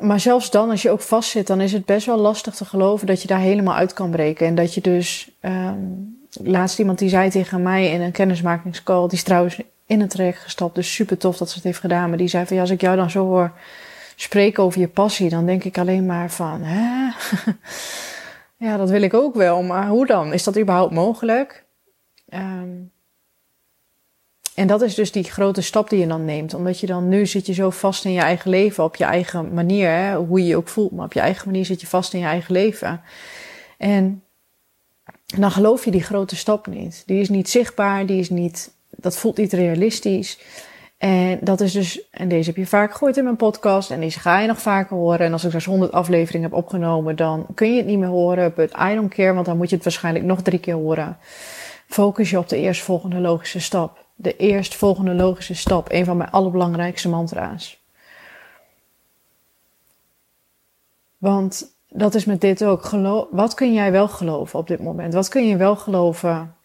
maar 0.00 0.20
zelfs 0.20 0.50
dan, 0.50 0.70
als 0.70 0.82
je 0.82 0.90
ook 0.90 1.00
vastzit, 1.00 1.46
dan 1.46 1.60
is 1.60 1.72
het 1.72 1.84
best 1.84 2.06
wel 2.06 2.18
lastig 2.18 2.54
te 2.54 2.64
geloven 2.64 3.06
dat 3.06 3.22
je 3.22 3.28
daar 3.28 3.38
helemaal 3.38 3.74
uit 3.74 3.92
kan 3.92 4.10
breken. 4.10 4.46
En 4.46 4.54
dat 4.54 4.74
je 4.74 4.80
dus, 4.80 5.30
um, 5.40 6.18
laatst 6.42 6.78
iemand 6.78 6.98
die 6.98 7.08
zei 7.08 7.30
tegen 7.30 7.62
mij 7.62 7.90
in 7.90 8.00
een 8.00 8.12
kennismakingscall, 8.12 9.08
die 9.08 9.18
is 9.18 9.22
trouwens 9.22 9.60
in 9.86 10.00
het 10.00 10.10
traject 10.10 10.38
gestapt, 10.38 10.74
dus 10.74 10.94
super 10.94 11.18
tof 11.18 11.36
dat 11.36 11.48
ze 11.48 11.54
het 11.54 11.64
heeft 11.64 11.80
gedaan. 11.80 12.08
Maar 12.08 12.18
die 12.18 12.28
zei 12.28 12.46
van 12.46 12.56
ja, 12.56 12.62
als 12.62 12.70
ik 12.70 12.80
jou 12.80 12.96
dan 12.96 13.10
zo 13.10 13.24
hoor 13.24 13.52
spreken 14.16 14.62
over 14.62 14.80
je 14.80 14.88
passie, 14.88 15.28
dan 15.28 15.46
denk 15.46 15.64
ik 15.64 15.78
alleen 15.78 16.06
maar 16.06 16.30
van, 16.30 16.62
hè? 16.62 17.10
ja, 18.66 18.76
dat 18.76 18.90
wil 18.90 19.02
ik 19.02 19.14
ook 19.14 19.34
wel, 19.34 19.62
maar 19.62 19.88
hoe 19.88 20.06
dan? 20.06 20.32
Is 20.32 20.44
dat 20.44 20.58
überhaupt 20.58 20.94
mogelijk? 20.94 21.64
Um, 22.28 22.90
en 24.56 24.66
dat 24.66 24.82
is 24.82 24.94
dus 24.94 25.12
die 25.12 25.24
grote 25.24 25.60
stap 25.60 25.90
die 25.90 26.00
je 26.00 26.06
dan 26.06 26.24
neemt. 26.24 26.54
Omdat 26.54 26.80
je 26.80 26.86
dan 26.86 27.08
nu 27.08 27.26
zit 27.26 27.46
je 27.46 27.52
zo 27.52 27.70
vast 27.70 28.04
in 28.04 28.12
je 28.12 28.20
eigen 28.20 28.50
leven, 28.50 28.84
op 28.84 28.96
je 28.96 29.04
eigen 29.04 29.54
manier, 29.54 30.14
hoe 30.14 30.40
je 30.40 30.46
je 30.46 30.56
ook 30.56 30.68
voelt, 30.68 30.92
maar 30.92 31.04
op 31.04 31.12
je 31.12 31.20
eigen 31.20 31.46
manier 31.46 31.64
zit 31.64 31.80
je 31.80 31.86
vast 31.86 32.12
in 32.12 32.18
je 32.18 32.26
eigen 32.26 32.52
leven. 32.52 33.00
En 33.78 34.22
dan 35.26 35.50
geloof 35.50 35.84
je 35.84 35.90
die 35.90 36.02
grote 36.02 36.36
stap 36.36 36.66
niet. 36.66 37.02
Die 37.06 37.20
is 37.20 37.28
niet 37.28 37.48
zichtbaar, 37.48 38.06
die 38.06 38.20
is 38.20 38.30
niet, 38.30 38.70
dat 38.90 39.16
voelt 39.16 39.36
niet 39.36 39.52
realistisch. 39.52 40.38
En 40.96 41.38
dat 41.40 41.60
is 41.60 41.72
dus, 41.72 42.10
en 42.10 42.28
deze 42.28 42.48
heb 42.48 42.58
je 42.58 42.66
vaak 42.66 42.92
gehoord 42.92 43.16
in 43.16 43.24
mijn 43.24 43.36
podcast 43.36 43.90
en 43.90 44.00
deze 44.00 44.20
ga 44.20 44.40
je 44.40 44.46
nog 44.46 44.60
vaker 44.60 44.96
horen. 44.96 45.26
En 45.26 45.32
als 45.32 45.44
ik 45.44 45.50
dus 45.50 45.64
100 45.64 45.92
afleveringen 45.92 46.48
heb 46.48 46.58
opgenomen, 46.58 47.16
dan 47.16 47.46
kun 47.54 47.70
je 47.70 47.76
het 47.76 47.86
niet 47.86 47.98
meer 47.98 48.08
horen. 48.08 48.52
But 48.54 48.70
I 48.70 48.94
don't 48.94 49.14
care, 49.14 49.34
want 49.34 49.46
dan 49.46 49.56
moet 49.56 49.68
je 49.70 49.74
het 49.74 49.84
waarschijnlijk 49.84 50.24
nog 50.24 50.42
drie 50.42 50.58
keer 50.58 50.74
horen. 50.74 51.16
Focus 51.86 52.30
je 52.30 52.38
op 52.38 52.48
de 52.48 52.56
eerstvolgende 52.56 53.18
logische 53.18 53.60
stap. 53.60 54.04
De 54.14 54.36
eerstvolgende 54.36 55.14
logische 55.14 55.54
stap, 55.54 55.92
een 55.92 56.04
van 56.04 56.16
mijn 56.16 56.30
allerbelangrijkste 56.30 57.08
mantra's. 57.08 57.84
Want 61.18 61.76
dat 61.88 62.14
is 62.14 62.24
met 62.24 62.40
dit 62.40 62.64
ook. 62.64 62.90
Wat 63.30 63.54
kun 63.54 63.72
jij 63.72 63.92
wel 63.92 64.08
geloven 64.08 64.58
op 64.58 64.66
dit 64.66 64.82
moment? 64.82 65.14
Wat 65.14 65.28
kun 65.28 65.46
je 65.46 65.56
wel 65.56 65.76
geloven? 65.76 66.55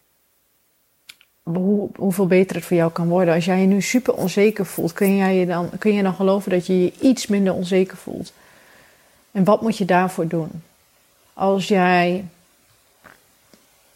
Hoe, 1.42 1.88
hoeveel 1.96 2.26
beter 2.26 2.56
het 2.56 2.64
voor 2.64 2.76
jou 2.76 2.92
kan 2.92 3.08
worden. 3.08 3.34
Als 3.34 3.44
jij 3.44 3.60
je 3.60 3.66
nu 3.66 3.80
super 3.80 4.14
onzeker 4.14 4.66
voelt, 4.66 4.92
kun, 4.92 5.16
jij 5.16 5.36
je 5.36 5.46
dan, 5.46 5.70
kun 5.78 5.92
je 5.92 6.02
dan 6.02 6.14
geloven 6.14 6.50
dat 6.50 6.66
je 6.66 6.82
je 6.82 6.92
iets 7.00 7.26
minder 7.26 7.54
onzeker 7.54 7.96
voelt? 7.96 8.32
En 9.30 9.44
wat 9.44 9.62
moet 9.62 9.78
je 9.78 9.84
daarvoor 9.84 10.26
doen? 10.26 10.50
Als 11.32 11.68
jij. 11.68 12.24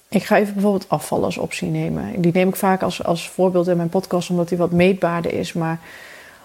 Ik 0.08 0.24
ga 0.24 0.36
even 0.36 0.52
bijvoorbeeld 0.54 0.88
afval 0.88 1.24
als 1.24 1.38
optie 1.38 1.68
nemen. 1.68 2.20
Die 2.20 2.32
neem 2.32 2.48
ik 2.48 2.56
vaak 2.56 2.82
als, 2.82 3.04
als 3.04 3.28
voorbeeld 3.28 3.68
in 3.68 3.76
mijn 3.76 3.88
podcast, 3.88 4.30
omdat 4.30 4.48
die 4.48 4.58
wat 4.58 4.70
meetbaarder 4.70 5.32
is. 5.32 5.52
Maar 5.52 5.80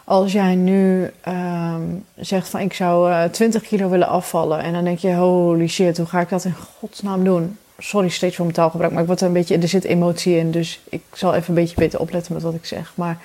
als 0.04 0.32
jij 0.32 0.56
nu 0.56 1.12
um, 1.28 2.06
zegt 2.16 2.50
van 2.50 2.60
ik 2.60 2.74
zou 2.74 3.10
uh, 3.10 3.24
eh, 3.24 3.32
20 3.32 3.62
kilo 3.62 3.90
willen 3.90 4.08
afvallen. 4.08 4.60
En 4.60 4.74
dan 4.74 4.84
denk 4.84 5.00
je, 5.00 5.14
holy 5.14 5.68
shit, 5.68 5.98
hoe 5.98 6.06
ga 6.06 6.20
ik 6.20 6.30
dat 6.30 6.46
in 6.46 6.56
godsnaam 6.80 7.24
doen? 7.24 7.58
Sorry 7.84 8.10
steeds 8.10 8.36
voor 8.36 8.46
mijn 8.46 8.58
taalgebruik, 8.58 8.92
maar 8.92 9.02
ik 9.02 9.08
word 9.08 9.22
er 9.22 9.28
een 9.28 9.34
beetje, 9.34 9.58
er 9.58 9.68
zit 9.68 9.84
emotie 9.84 10.38
in. 10.38 10.52
Dus 10.52 10.80
ik 10.90 11.02
zal 11.14 11.34
even 11.34 11.50
een 11.50 11.62
beetje 11.62 11.76
beter 11.76 12.00
opletten 12.00 12.34
met 12.34 12.42
wat 12.42 12.54
ik 12.54 12.66
zeg. 12.66 12.92
Maar 12.96 13.18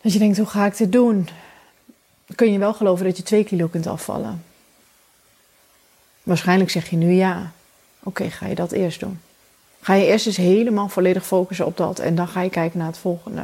dat 0.00 0.12
je 0.12 0.18
denkt, 0.18 0.36
hoe 0.36 0.46
ga 0.46 0.66
ik 0.66 0.76
dit 0.76 0.92
doen? 0.92 1.28
Kun 2.34 2.52
je 2.52 2.58
wel 2.58 2.74
geloven 2.74 3.04
dat 3.04 3.16
je 3.16 3.22
2 3.22 3.44
kilo 3.44 3.66
kunt 3.66 3.86
afvallen? 3.86 4.44
Waarschijnlijk 6.22 6.70
zeg 6.70 6.90
je 6.90 6.96
nu 6.96 7.12
ja. 7.12 7.52
Oké, 8.02 8.30
ga 8.30 8.46
je 8.46 8.54
dat 8.54 8.72
eerst 8.72 9.00
doen. 9.00 9.20
Ga 9.80 9.94
je 9.94 10.06
eerst 10.06 10.26
eens 10.26 10.36
helemaal 10.36 10.88
volledig 10.88 11.26
focussen 11.26 11.66
op 11.66 11.76
dat 11.76 11.98
en 11.98 12.14
dan 12.14 12.28
ga 12.28 12.40
je 12.40 12.50
kijken 12.50 12.78
naar 12.78 12.86
het 12.86 12.98
volgende. 12.98 13.42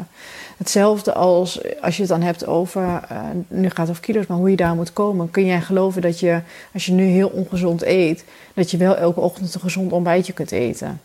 Hetzelfde 0.56 1.14
als 1.14 1.60
als 1.80 1.96
je 1.96 2.02
het 2.02 2.10
dan 2.10 2.22
hebt 2.22 2.46
over, 2.46 2.82
uh, 2.82 3.20
nu 3.48 3.68
gaat 3.68 3.78
het 3.78 3.90
over 3.90 4.02
kilo's, 4.02 4.26
maar 4.26 4.36
hoe 4.36 4.50
je 4.50 4.56
daar 4.56 4.74
moet 4.74 4.92
komen. 4.92 5.30
Kun 5.30 5.44
jij 5.44 5.60
geloven 5.60 6.02
dat 6.02 6.20
je, 6.20 6.40
als 6.72 6.86
je 6.86 6.92
nu 6.92 7.04
heel 7.04 7.28
ongezond 7.28 7.82
eet, 7.82 8.24
dat 8.54 8.70
je 8.70 8.76
wel 8.76 8.96
elke 8.96 9.20
ochtend 9.20 9.54
een 9.54 9.60
gezond 9.60 9.92
ontbijtje 9.92 10.32
kunt 10.32 10.52
eten? 10.52 11.00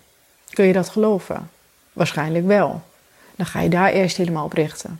Kun 0.50 0.65
je 0.65 0.73
dat 0.73 0.89
geloven? 0.89 1.50
Waarschijnlijk 1.93 2.47
wel. 2.47 2.81
Dan 3.35 3.45
ga 3.45 3.61
je 3.61 3.69
daar 3.69 3.91
eerst 3.91 4.17
helemaal 4.17 4.45
op 4.45 4.53
richten. 4.53 5.00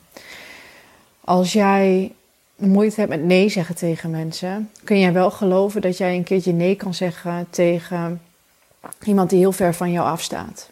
Als 1.22 1.54
jij 1.54 2.12
moeite 2.56 3.00
hebt 3.00 3.12
met 3.12 3.24
nee 3.24 3.50
zeggen 3.50 3.76
tegen 3.76 4.10
mensen, 4.10 4.70
kun 4.84 5.00
jij 5.00 5.14
wel 5.14 5.32
geloven 5.32 5.82
dat 5.82 5.98
jij 5.98 6.16
een 6.16 6.24
keertje 6.24 6.54
nee 6.54 6.76
kan 6.76 6.94
zeggen 6.94 7.48
tegen 7.50 8.22
iemand 9.04 9.30
die 9.30 9.40
heel 9.40 9.52
ver 9.52 9.74
van 9.74 9.92
jou 9.92 10.08
afstaat. 10.08 10.70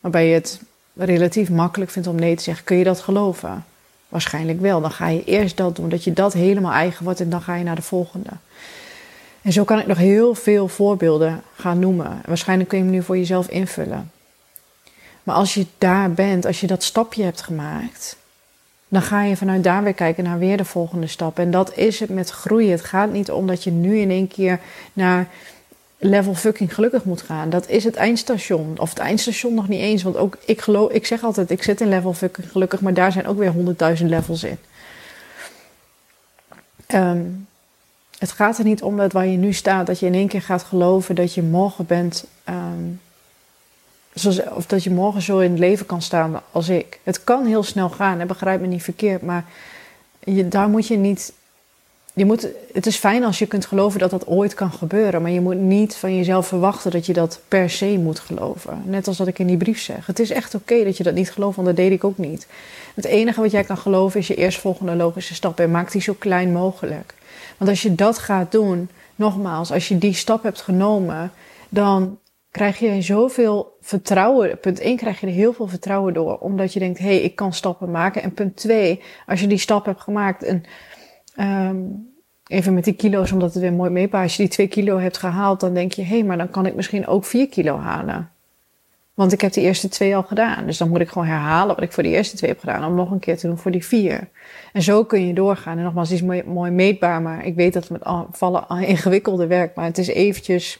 Waarbij 0.00 0.26
je 0.28 0.34
het 0.34 0.60
relatief 0.94 1.50
makkelijk 1.50 1.90
vindt 1.90 2.08
om 2.08 2.14
nee 2.14 2.36
te 2.36 2.42
zeggen. 2.42 2.64
Kun 2.64 2.76
je 2.76 2.84
dat 2.84 3.00
geloven? 3.00 3.64
Waarschijnlijk 4.08 4.60
wel. 4.60 4.80
Dan 4.80 4.90
ga 4.90 5.08
je 5.08 5.24
eerst 5.24 5.56
dat 5.56 5.76
doen, 5.76 5.88
dat 5.88 6.04
je 6.04 6.12
dat 6.12 6.32
helemaal 6.32 6.72
eigen 6.72 7.04
wordt 7.04 7.20
en 7.20 7.30
dan 7.30 7.42
ga 7.42 7.54
je 7.54 7.64
naar 7.64 7.74
de 7.74 7.82
volgende. 7.82 8.30
En 9.42 9.52
zo 9.52 9.64
kan 9.64 9.78
ik 9.78 9.86
nog 9.86 9.98
heel 9.98 10.34
veel 10.34 10.68
voorbeelden 10.68 11.42
gaan 11.56 11.78
noemen. 11.78 12.20
Waarschijnlijk 12.26 12.68
kun 12.68 12.78
je 12.78 12.84
hem 12.84 12.92
nu 12.92 13.02
voor 13.02 13.16
jezelf 13.16 13.48
invullen. 13.48 14.10
Maar 15.22 15.34
als 15.34 15.54
je 15.54 15.66
daar 15.78 16.12
bent, 16.12 16.46
als 16.46 16.60
je 16.60 16.66
dat 16.66 16.82
stapje 16.82 17.22
hebt 17.22 17.42
gemaakt, 17.42 18.16
dan 18.88 19.02
ga 19.02 19.22
je 19.22 19.36
vanuit 19.36 19.64
daar 19.64 19.82
weer 19.82 19.94
kijken 19.94 20.24
naar 20.24 20.38
weer 20.38 20.56
de 20.56 20.64
volgende 20.64 21.06
stap. 21.06 21.38
En 21.38 21.50
dat 21.50 21.76
is 21.76 22.00
het 22.00 22.10
met 22.10 22.30
groeien. 22.30 22.70
Het 22.70 22.84
gaat 22.84 23.12
niet 23.12 23.30
om 23.30 23.46
dat 23.46 23.64
je 23.64 23.70
nu 23.70 23.98
in 23.98 24.10
één 24.10 24.28
keer 24.28 24.60
naar 24.92 25.28
level 26.04 26.34
fucking 26.34 26.74
gelukkig 26.74 27.04
moet 27.04 27.22
gaan. 27.22 27.50
Dat 27.50 27.68
is 27.68 27.84
het 27.84 27.96
eindstation. 27.96 28.74
Of 28.78 28.88
het 28.88 28.98
eindstation 28.98 29.54
nog 29.54 29.68
niet 29.68 29.80
eens. 29.80 30.02
Want 30.02 30.16
ook 30.16 30.36
ik 30.44 30.60
geloof, 30.60 30.90
ik 30.90 31.06
zeg 31.06 31.22
altijd, 31.22 31.50
ik 31.50 31.62
zit 31.62 31.80
in 31.80 31.88
level 31.88 32.12
fucking 32.12 32.50
gelukkig, 32.50 32.80
maar 32.80 32.94
daar 32.94 33.12
zijn 33.12 33.26
ook 33.26 33.38
weer 33.38 33.50
honderdduizend 33.50 34.10
levels 34.10 34.44
in. 34.44 34.58
Um, 36.94 37.46
het 38.18 38.32
gaat 38.32 38.58
er 38.58 38.64
niet 38.64 38.82
om 38.82 38.96
dat 38.96 39.12
waar 39.12 39.26
je 39.26 39.36
nu 39.36 39.52
staat, 39.52 39.86
dat 39.86 39.98
je 39.98 40.06
in 40.06 40.14
één 40.14 40.28
keer 40.28 40.42
gaat 40.42 40.62
geloven 40.62 41.14
dat 41.14 41.34
je 41.34 41.42
morgen 41.42 41.86
bent. 41.86 42.24
Zoals, 44.14 44.42
of 44.42 44.66
dat 44.66 44.84
je 44.84 44.90
morgen 44.90 45.22
zo 45.22 45.38
in 45.38 45.50
het 45.50 45.58
leven 45.58 45.86
kan 45.86 46.02
staan 46.02 46.42
als 46.50 46.68
ik. 46.68 47.00
Het 47.02 47.24
kan 47.24 47.46
heel 47.46 47.62
snel 47.62 47.90
gaan, 47.90 48.20
en 48.20 48.26
begrijp 48.26 48.60
me 48.60 48.66
niet 48.66 48.82
verkeerd, 48.82 49.22
maar 49.22 49.44
je, 50.18 50.48
daar 50.48 50.68
moet 50.68 50.86
je 50.86 50.96
niet 50.96 51.32
je 52.14 52.24
moet, 52.24 52.48
het 52.72 52.86
is 52.86 52.96
fijn 52.96 53.24
als 53.24 53.38
je 53.38 53.46
kunt 53.46 53.66
geloven 53.66 54.00
dat 54.00 54.10
dat 54.10 54.26
ooit 54.26 54.54
kan 54.54 54.72
gebeuren, 54.72 55.22
maar 55.22 55.30
je 55.30 55.40
moet 55.40 55.60
niet 55.60 55.96
van 55.96 56.16
jezelf 56.16 56.46
verwachten 56.46 56.90
dat 56.90 57.06
je 57.06 57.12
dat 57.12 57.40
per 57.48 57.70
se 57.70 57.98
moet 57.98 58.18
geloven. 58.18 58.82
Net 58.84 59.06
als 59.06 59.16
dat 59.16 59.26
ik 59.26 59.38
in 59.38 59.46
die 59.46 59.56
brief 59.56 59.80
zeg. 59.80 60.06
Het 60.06 60.18
is 60.18 60.30
echt 60.30 60.54
oké 60.54 60.84
dat 60.84 60.96
je 60.96 61.02
dat 61.02 61.14
niet 61.14 61.30
gelooft, 61.30 61.56
want 61.56 61.68
dat 61.68 61.76
deed 61.76 61.92
ik 61.92 62.04
ook 62.04 62.18
niet. 62.18 62.46
Het 62.94 63.04
enige 63.04 63.40
wat 63.40 63.50
jij 63.50 63.64
kan 63.64 63.76
geloven 63.76 64.20
is 64.20 64.26
je 64.26 64.34
eerstvolgende 64.34 64.94
logische 64.94 65.34
stap 65.34 65.60
en 65.60 65.70
maak 65.70 65.92
die 65.92 66.02
zo 66.02 66.14
klein 66.18 66.52
mogelijk. 66.52 67.14
Want 67.56 67.70
als 67.70 67.82
je 67.82 67.94
dat 67.94 68.18
gaat 68.18 68.52
doen, 68.52 68.88
nogmaals, 69.14 69.72
als 69.72 69.88
je 69.88 69.98
die 69.98 70.14
stap 70.14 70.42
hebt 70.42 70.60
genomen, 70.60 71.32
dan 71.68 72.18
krijg 72.50 72.78
je 72.78 73.02
zoveel 73.02 73.76
vertrouwen. 73.80 74.58
Punt 74.58 74.80
1 74.80 74.96
krijg 74.96 75.20
je 75.20 75.26
er 75.26 75.32
heel 75.32 75.52
veel 75.52 75.68
vertrouwen 75.68 76.14
door, 76.14 76.38
omdat 76.38 76.72
je 76.72 76.78
denkt, 76.78 76.98
hé, 76.98 77.04
hey, 77.04 77.20
ik 77.20 77.36
kan 77.36 77.52
stappen 77.52 77.90
maken. 77.90 78.22
En 78.22 78.34
punt 78.34 78.56
2, 78.56 79.02
als 79.26 79.40
je 79.40 79.46
die 79.46 79.58
stap 79.58 79.84
hebt 79.84 80.00
gemaakt 80.00 80.42
en 80.42 80.64
Um, 81.36 82.12
even 82.46 82.74
met 82.74 82.84
die 82.84 82.94
kilo's, 82.94 83.32
omdat 83.32 83.52
het 83.52 83.62
weer 83.62 83.72
mooi 83.72 83.90
meepaast. 83.90 84.22
Als 84.22 84.36
je 84.36 84.42
die 84.42 84.52
2 84.52 84.66
kilo 84.66 84.98
hebt 84.98 85.18
gehaald, 85.18 85.60
dan 85.60 85.74
denk 85.74 85.92
je, 85.92 86.02
hé, 86.02 86.08
hey, 86.08 86.24
maar 86.24 86.38
dan 86.38 86.50
kan 86.50 86.66
ik 86.66 86.74
misschien 86.74 87.06
ook 87.06 87.24
4 87.24 87.48
kilo 87.48 87.78
halen. 87.78 88.28
Want 89.14 89.32
ik 89.32 89.40
heb 89.40 89.52
de 89.52 89.60
eerste 89.60 89.88
twee 89.88 90.16
al 90.16 90.22
gedaan. 90.22 90.66
Dus 90.66 90.78
dan 90.78 90.88
moet 90.88 91.00
ik 91.00 91.08
gewoon 91.08 91.26
herhalen 91.26 91.74
wat 91.74 91.84
ik 91.84 91.92
voor 91.92 92.02
de 92.02 92.08
eerste 92.08 92.36
twee 92.36 92.50
heb 92.50 92.60
gedaan. 92.60 92.84
Om 92.84 92.94
nog 92.94 93.10
een 93.10 93.18
keer 93.18 93.36
te 93.36 93.46
doen 93.46 93.58
voor 93.58 93.70
die 93.70 93.84
vier. 93.84 94.28
En 94.72 94.82
zo 94.82 95.04
kun 95.04 95.26
je 95.26 95.34
doorgaan. 95.34 95.78
En 95.78 95.84
nogmaals, 95.84 96.10
het 96.10 96.22
is 96.22 96.42
mooi, 96.44 96.70
meetbaar. 96.70 97.22
Maar 97.22 97.46
ik 97.46 97.54
weet 97.54 97.72
dat 97.72 97.88
het 97.88 97.92
met 97.92 98.26
vallen 98.30 98.68
ingewikkelder 98.86 99.48
werkt. 99.48 99.76
Maar 99.76 99.84
het 99.84 99.98
is 99.98 100.08
eventjes 100.08 100.78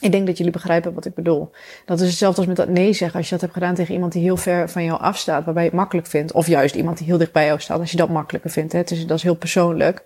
ik 0.00 0.12
denk 0.12 0.26
dat 0.26 0.36
jullie 0.36 0.52
begrijpen 0.52 0.94
wat 0.94 1.04
ik 1.04 1.14
bedoel. 1.14 1.50
Dat 1.84 2.00
is 2.00 2.08
hetzelfde 2.08 2.38
als 2.38 2.46
met 2.46 2.56
dat 2.56 2.68
nee 2.68 2.92
zeggen. 2.92 3.18
Als 3.18 3.28
je 3.28 3.32
dat 3.32 3.40
hebt 3.40 3.52
gedaan 3.52 3.74
tegen 3.74 3.94
iemand 3.94 4.12
die 4.12 4.22
heel 4.22 4.36
ver 4.36 4.70
van 4.70 4.84
jou 4.84 5.00
afstaat, 5.00 5.44
waarbij 5.44 5.62
je 5.62 5.68
het 5.68 5.78
makkelijk 5.78 6.06
vindt. 6.06 6.32
Of 6.32 6.46
juist 6.46 6.74
iemand 6.74 6.98
die 6.98 7.06
heel 7.06 7.18
dicht 7.18 7.32
bij 7.32 7.46
jou 7.46 7.60
staat, 7.60 7.80
als 7.80 7.90
je 7.90 7.96
dat 7.96 8.08
makkelijker 8.08 8.50
vindt. 8.50 8.72
Hè. 8.72 8.82
Dus 8.82 9.06
dat 9.06 9.16
is 9.16 9.22
heel 9.22 9.36
persoonlijk. 9.36 10.04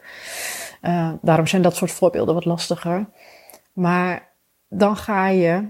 Uh, 0.83 1.12
daarom 1.23 1.47
zijn 1.47 1.62
dat 1.62 1.76
soort 1.76 1.90
voorbeelden 1.90 2.35
wat 2.35 2.45
lastiger. 2.45 3.07
Maar 3.73 4.33
dan 4.68 4.97
ga 4.97 5.28
je, 5.28 5.64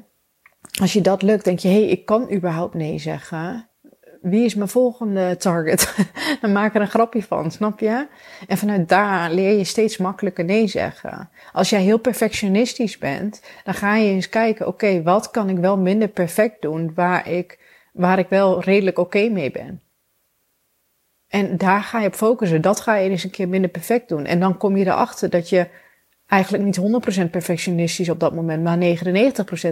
als 0.80 0.92
je 0.92 1.00
dat 1.00 1.22
lukt, 1.22 1.44
denk 1.44 1.58
je, 1.58 1.68
hé, 1.68 1.75
hey, 1.75 1.88
ik 1.88 2.04
kan 2.04 2.32
überhaupt 2.32 2.75
nee 2.75 2.98
zeggen 2.98 3.68
wie 4.20 4.44
is 4.44 4.54
mijn 4.54 4.68
volgende 4.68 5.37
target? 5.37 5.94
Dan 6.40 6.52
maak 6.52 6.75
er 6.75 6.80
een 6.80 6.88
grapje 6.88 7.22
van, 7.22 7.50
snap 7.50 7.80
je? 7.80 8.06
En 8.46 8.58
vanuit 8.58 8.88
daar 8.88 9.30
leer 9.30 9.58
je 9.58 9.64
steeds 9.64 9.96
makkelijker 9.96 10.44
nee 10.44 10.66
zeggen. 10.66 11.30
Als 11.52 11.70
jij 11.70 11.82
heel 11.82 11.98
perfectionistisch 11.98 12.98
bent, 12.98 13.42
dan 13.64 13.75
ga 13.75 13.96
je 13.96 14.10
eens 14.10 14.28
kijken, 14.28 14.66
oké, 14.66 15.02
wat 15.02 15.30
kan 15.30 15.48
ik 15.48 15.56
wel 15.56 15.78
minder 15.78 16.08
perfect 16.08 16.62
doen 16.62 16.92
waar 16.94 17.28
ik, 17.28 17.58
waar 17.92 18.18
ik 18.18 18.28
wel 18.28 18.62
redelijk 18.62 18.98
oké 18.98 19.28
mee 19.28 19.50
ben? 19.50 19.82
En 21.28 21.56
daar 21.56 21.82
ga 21.82 22.00
je 22.00 22.06
op 22.06 22.14
focussen. 22.14 22.60
Dat 22.60 22.80
ga 22.80 22.94
je 22.94 23.10
eens 23.10 23.25
een 23.25 23.30
keer 23.30 23.48
minder 23.48 23.70
perfect 23.70 24.08
doen. 24.08 24.25
En 24.25 24.40
dan 24.40 24.56
kom 24.56 24.76
je 24.76 24.87
erachter 24.87 25.30
dat 25.30 25.48
je 25.48 25.66
eigenlijk 26.28 26.64
niet 26.64 26.80
100% 27.26 27.30
perfectionistisch 27.30 28.08
op 28.08 28.20
dat 28.20 28.35
moment, 28.35 28.62
maar 28.62 28.78
99%. 28.78 28.80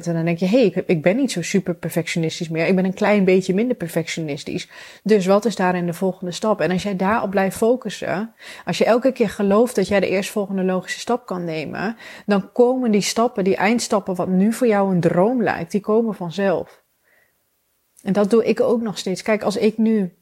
En 0.07 0.15
dan 0.15 0.25
denk 0.25 0.39
je, 0.39 0.47
hé, 0.47 0.59
hey, 0.59 0.67
ik, 0.67 0.75
ik 0.87 1.03
ben 1.03 1.17
niet 1.17 1.33
zo 1.33 1.43
super 1.43 1.75
perfectionistisch 1.75 2.49
meer. 2.49 2.67
Ik 2.67 2.75
ben 2.75 2.85
een 2.85 2.95
klein 2.95 3.25
beetje 3.25 3.55
minder 3.55 3.77
perfectionistisch. 3.77 4.69
Dus 5.03 5.27
wat 5.27 5.45
is 5.45 5.57
daarin 5.57 5.87
de 5.87 5.93
volgende 5.93 6.33
stap? 6.33 6.61
En 6.61 6.71
als 6.71 6.83
jij 6.83 6.97
daarop 6.97 7.31
blijft 7.31 7.57
focussen, 7.57 8.35
als 8.65 8.79
je 8.79 8.85
elke 8.85 9.13
keer 9.13 9.29
gelooft 9.29 9.75
dat 9.75 9.89
jij 9.89 10.01
de 10.01 10.09
eerstvolgende 10.09 10.65
logische 10.65 11.01
stap 11.01 11.27
kan 11.27 11.45
nemen, 11.45 11.97
dan 12.27 12.53
komen 12.53 12.91
die 12.91 13.01
stappen, 13.01 13.45
die 13.45 13.57
eindstappen, 13.57 14.15
wat 14.15 14.29
nu 14.29 14.53
voor 14.53 14.67
jou 14.67 14.95
een 14.95 15.01
droom 15.01 15.43
lijkt, 15.43 15.71
die 15.71 15.81
komen 15.81 16.15
vanzelf. 16.15 16.85
En 18.03 18.13
dat 18.13 18.31
doe 18.31 18.45
ik 18.45 18.61
ook 18.61 18.81
nog 18.81 18.99
steeds. 18.99 19.23
Kijk, 19.23 19.43
als 19.43 19.57
ik 19.57 19.79
nu, 19.79 20.17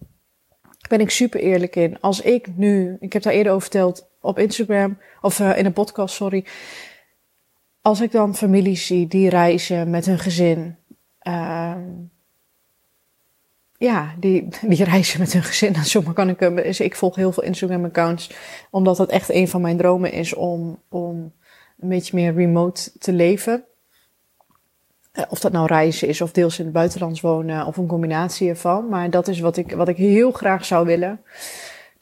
ben 0.88 1.00
ik 1.00 1.10
super 1.10 1.40
eerlijk 1.40 1.76
in, 1.76 2.00
als 2.00 2.20
ik 2.20 2.56
nu, 2.56 2.96
ik 3.00 3.12
heb 3.12 3.22
daar 3.22 3.32
eerder 3.32 3.52
over 3.52 3.68
verteld, 3.70 4.12
op 4.24 4.38
Instagram, 4.38 4.98
of 5.20 5.38
uh, 5.38 5.58
in 5.58 5.66
een 5.66 5.72
podcast, 5.72 6.14
sorry. 6.14 6.44
Als 7.82 8.00
ik 8.00 8.12
dan 8.12 8.34
families 8.34 8.86
zie 8.86 9.06
die 9.06 9.28
reizen 9.28 9.90
met 9.90 10.06
hun 10.06 10.18
gezin. 10.18 10.76
Uh, 11.22 11.74
ja, 13.76 14.14
die, 14.18 14.48
die 14.62 14.84
reizen 14.84 15.20
met 15.20 15.32
hun 15.32 15.42
gezin. 15.42 15.74
Zomaar 15.84 16.14
kan 16.14 16.28
ik 16.28 16.40
hem. 16.40 16.56
Dus 16.56 16.80
ik 16.80 16.96
volg 16.96 17.16
heel 17.16 17.32
veel 17.32 17.42
Instagram-accounts. 17.42 18.30
Omdat 18.70 18.98
het 18.98 19.10
echt 19.10 19.30
een 19.30 19.48
van 19.48 19.60
mijn 19.60 19.76
dromen 19.76 20.12
is 20.12 20.34
om, 20.34 20.80
om 20.88 21.32
een 21.78 21.88
beetje 21.88 22.16
meer 22.16 22.34
remote 22.34 22.98
te 22.98 23.12
leven. 23.12 23.64
Uh, 25.12 25.24
of 25.28 25.40
dat 25.40 25.52
nou 25.52 25.66
reizen 25.66 26.08
is 26.08 26.20
of 26.20 26.32
deels 26.32 26.58
in 26.58 26.64
het 26.64 26.74
buitenland 26.74 27.20
wonen 27.20 27.66
of 27.66 27.76
een 27.76 27.86
combinatie 27.86 28.48
ervan. 28.48 28.88
Maar 28.88 29.10
dat 29.10 29.28
is 29.28 29.40
wat 29.40 29.56
ik, 29.56 29.72
wat 29.72 29.88
ik 29.88 29.96
heel 29.96 30.32
graag 30.32 30.64
zou 30.64 30.86
willen. 30.86 31.20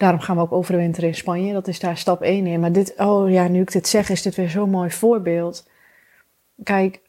Daarom 0.03 0.21
gaan 0.21 0.37
we 0.37 0.43
ook 0.43 0.53
overwinteren 0.53 1.09
in 1.09 1.15
Spanje. 1.15 1.53
Dat 1.53 1.69
is 1.69 1.81
daar 1.81 1.97
stap 1.97 2.23
1 2.23 2.47
in. 2.47 2.61
Maar 2.61 2.73
dit, 2.73 2.95
oh 2.97 3.31
ja, 3.31 3.49
nu 3.49 3.61
ik 3.61 3.73
dit 3.73 3.89
zeg, 3.89 4.09
is 4.09 4.23
dit 4.23 4.35
weer 4.35 4.51
zo'n 4.51 4.71
mooi 4.71 4.91
voorbeeld. 4.91 5.69
Kijk, 6.63 7.01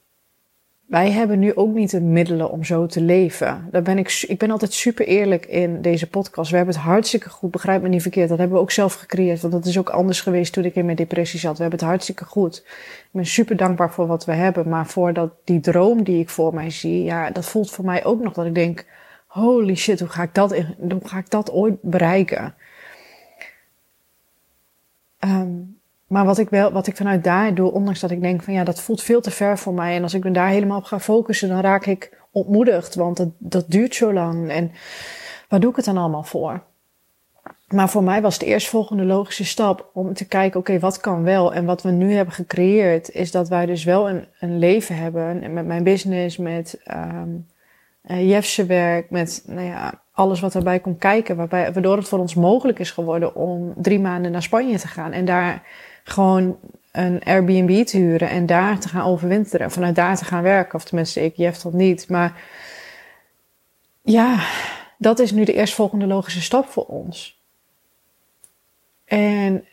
wij 0.88 1.12
hebben 1.12 1.40
nu 1.40 1.56
ook 1.56 1.74
niet 1.74 1.92
de 1.92 2.02
middelen 2.02 2.52
om 2.52 2.64
zo 2.64 2.86
te 2.86 3.02
leven. 3.02 3.68
Daar 3.72 3.82
ben 3.82 3.98
ik, 3.98 4.26
ik 4.28 4.38
ben 4.38 4.52
altijd 4.52 4.74
super 4.74 5.06
eerlijk 5.06 5.46
in 5.46 5.82
deze 5.82 6.10
podcast. 6.10 6.52
We 6.52 6.58
hebben 6.58 6.76
het 6.76 6.84
hartstikke 6.84 7.30
goed, 7.30 7.52
begrijp 7.52 7.82
me 7.82 7.88
niet 7.88 8.02
verkeerd. 8.02 8.30
Dat 8.30 8.38
hebben 8.38 8.58
we 8.58 8.64
ook 8.64 8.72
zelf 8.72 8.94
gecreëerd, 8.94 9.42
want 9.42 9.54
dat 9.54 9.66
is 9.66 9.78
ook 9.80 9.90
anders 9.90 10.22
geweest 10.22 10.54
toen 10.54 10.66
ik 10.66 10.76
in 10.76 10.86
mijn 10.86 10.98
depressie 10.98 11.40
zat. 11.40 11.56
We 11.56 11.62
hebben 11.62 11.80
het 11.80 11.90
hartstikke 11.90 12.26
goed. 12.26 12.58
Ik 12.66 13.10
ben 13.12 13.26
super 13.26 13.58
dankbaar 13.58 13.92
voor 13.92 14.08
wat 14.08 14.26
we 14.26 14.34
hebben, 14.34 14.70
maar 14.70 14.88
voor 14.88 15.14
dat, 15.14 15.32
die 15.44 15.60
droom 15.60 16.04
die 16.04 16.20
ik 16.20 16.30
voor 16.30 16.54
mij 16.54 16.70
zie, 16.70 17.04
ja, 17.04 17.30
dat 17.30 17.46
voelt 17.46 17.72
voor 17.72 17.86
mij 17.86 18.06
ook 18.06 18.22
nog 18.22 18.34
dat 18.34 18.46
ik 18.46 18.56
denk, 18.56 18.86
holy 19.28 19.76
shit, 19.76 20.00
hoe 20.00 20.10
ga 20.10 20.24
ik 20.24 20.34
dat, 20.34 20.56
hoe 20.78 21.00
ga 21.04 21.18
ik 21.18 21.30
dat 21.30 21.52
ooit 21.52 21.82
bereiken? 21.82 22.56
Um, 25.26 25.82
maar 26.08 26.26
wat 26.26 26.38
ik 26.38 26.50
wel, 26.50 26.72
wat 26.72 26.88
ik 26.88 26.96
vanuit 26.96 27.24
daar 27.24 27.56
doe, 27.56 27.72
ondanks 27.72 28.00
dat 28.00 28.12
ik 28.12 28.22
denk 28.22 28.44
van 28.44 28.54
ja, 28.54 28.64
dat 28.64 28.82
voelt 28.82 29.02
veel 29.02 29.22
te 29.22 29.32
ver 29.32 29.58
voor 29.58 29.74
mij. 29.74 29.96
En 29.96 30.04
als 30.04 30.14
ik 30.14 30.24
me 30.24 30.32
daar 30.32 30.50
helemaal 30.50 30.78
op 30.78 30.84
ga 30.84 31.00
focussen, 31.00 31.50
dan 31.50 31.60
raak 31.60 31.86
ik 31.86 32.22
ontmoedigd, 32.32 32.96
want 32.96 33.18
dat, 33.18 33.30
dat 33.38 33.66
duurt 33.68 33.96
zo 33.96 34.14
lang. 34.14 34.50
En 34.50 34.72
waar 35.50 35.60
doe 35.60 35.70
ik 35.70 35.76
het 35.76 35.86
dan 35.86 35.98
allemaal 35.98 36.24
voor? 36.24 36.64
Maar 37.68 37.90
voor 37.90 38.04
mij 38.04 38.22
was 38.22 38.40
de 38.40 38.46
eerstvolgende 38.46 39.04
logische 39.04 39.46
stap 39.46 39.90
om 39.94 40.14
te 40.14 40.28
kijken, 40.28 40.60
oké, 40.60 40.80
wat 40.80 41.00
kan 41.00 41.24
wel? 41.24 41.54
En 41.54 41.66
wat 41.66 41.82
we 41.82 41.92
nu 41.92 42.14
hebben 42.14 42.34
gecreëerd, 42.34 43.10
is 43.10 43.32
dat 43.32 43.50
wij 43.50 43.66
dus 43.66 43.84
wel 43.84 44.10
een, 44.10 44.26
een 44.40 44.60
leven 44.60 44.96
hebben 44.96 45.54
met 45.54 45.66
mijn 45.66 45.84
business, 45.84 46.38
met 46.38 46.82
um, 46.92 47.48
uh, 48.06 48.30
Jeffse 48.30 48.66
werk, 48.66 49.10
met 49.10 49.44
nou 49.48 49.68
ja, 49.68 50.02
alles 50.12 50.40
wat 50.40 50.56
erbij 50.56 50.80
komt 50.80 51.00
kijken, 51.00 51.36
waarbij, 51.36 51.74
waardoor 51.74 51.98
het 51.98 52.08
voor 52.08 52.20
ons 52.20 52.34
mogelijk 52.34 52.80
is 52.80 52.92
geworden 52.92 53.36
om 53.36 53.74
drie 53.78 54.00
maanden 54.00 54.32
naar 54.32 54.44
Spanje 54.44 54.80
te 54.80 54.88
gaan 54.88 55.12
en 55.12 55.26
daar 55.26 55.64
gewoon 56.04 56.58
een 56.92 57.24
Airbnb 57.24 57.86
te 57.86 57.98
huren 57.98 58.30
en 58.30 58.46
daar 58.46 58.80
te 58.80 58.88
gaan 58.88 59.06
overwinteren. 59.06 59.72
Vanuit 59.72 59.96
daar 59.96 60.18
te 60.18 60.26
gaan 60.26 60.44
werken. 60.44 60.76
Of 60.76 60.84
tenminste, 60.84 61.24
ik 61.24 61.36
Jeff 61.36 61.62
dat 61.62 61.74
niet. 61.74 62.10
Maar 62.10 62.42
ja, 64.02 64.48
dat 64.98 65.20
is 65.20 65.32
nu 65.32 65.44
de 65.44 65.54
eerstvolgende 65.54 66.08
logische 66.08 66.42
stap 66.42 66.66
voor 66.66 66.86
ons. 66.86 67.42
En 69.06 69.66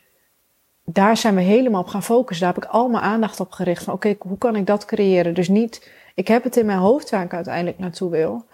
daar 0.85 1.17
zijn 1.17 1.35
we 1.35 1.41
helemaal 1.41 1.81
op 1.81 1.87
gaan 1.87 2.03
focussen. 2.03 2.45
Daar 2.45 2.55
heb 2.55 2.63
ik 2.63 2.69
al 2.69 2.89
mijn 2.89 3.03
aandacht 3.03 3.39
op 3.39 3.51
gericht. 3.51 3.83
Van 3.83 3.93
oké, 3.93 4.15
hoe 4.19 4.37
kan 4.37 4.55
ik 4.55 4.65
dat 4.65 4.85
creëren? 4.85 5.33
Dus 5.33 5.47
niet, 5.47 5.91
ik 6.15 6.27
heb 6.27 6.43
het 6.43 6.57
in 6.57 6.65
mijn 6.65 6.79
hoofd 6.79 7.09
waar 7.09 7.23
ik 7.23 7.33
uiteindelijk 7.33 7.79
naartoe 7.79 8.09
wil. 8.09 8.45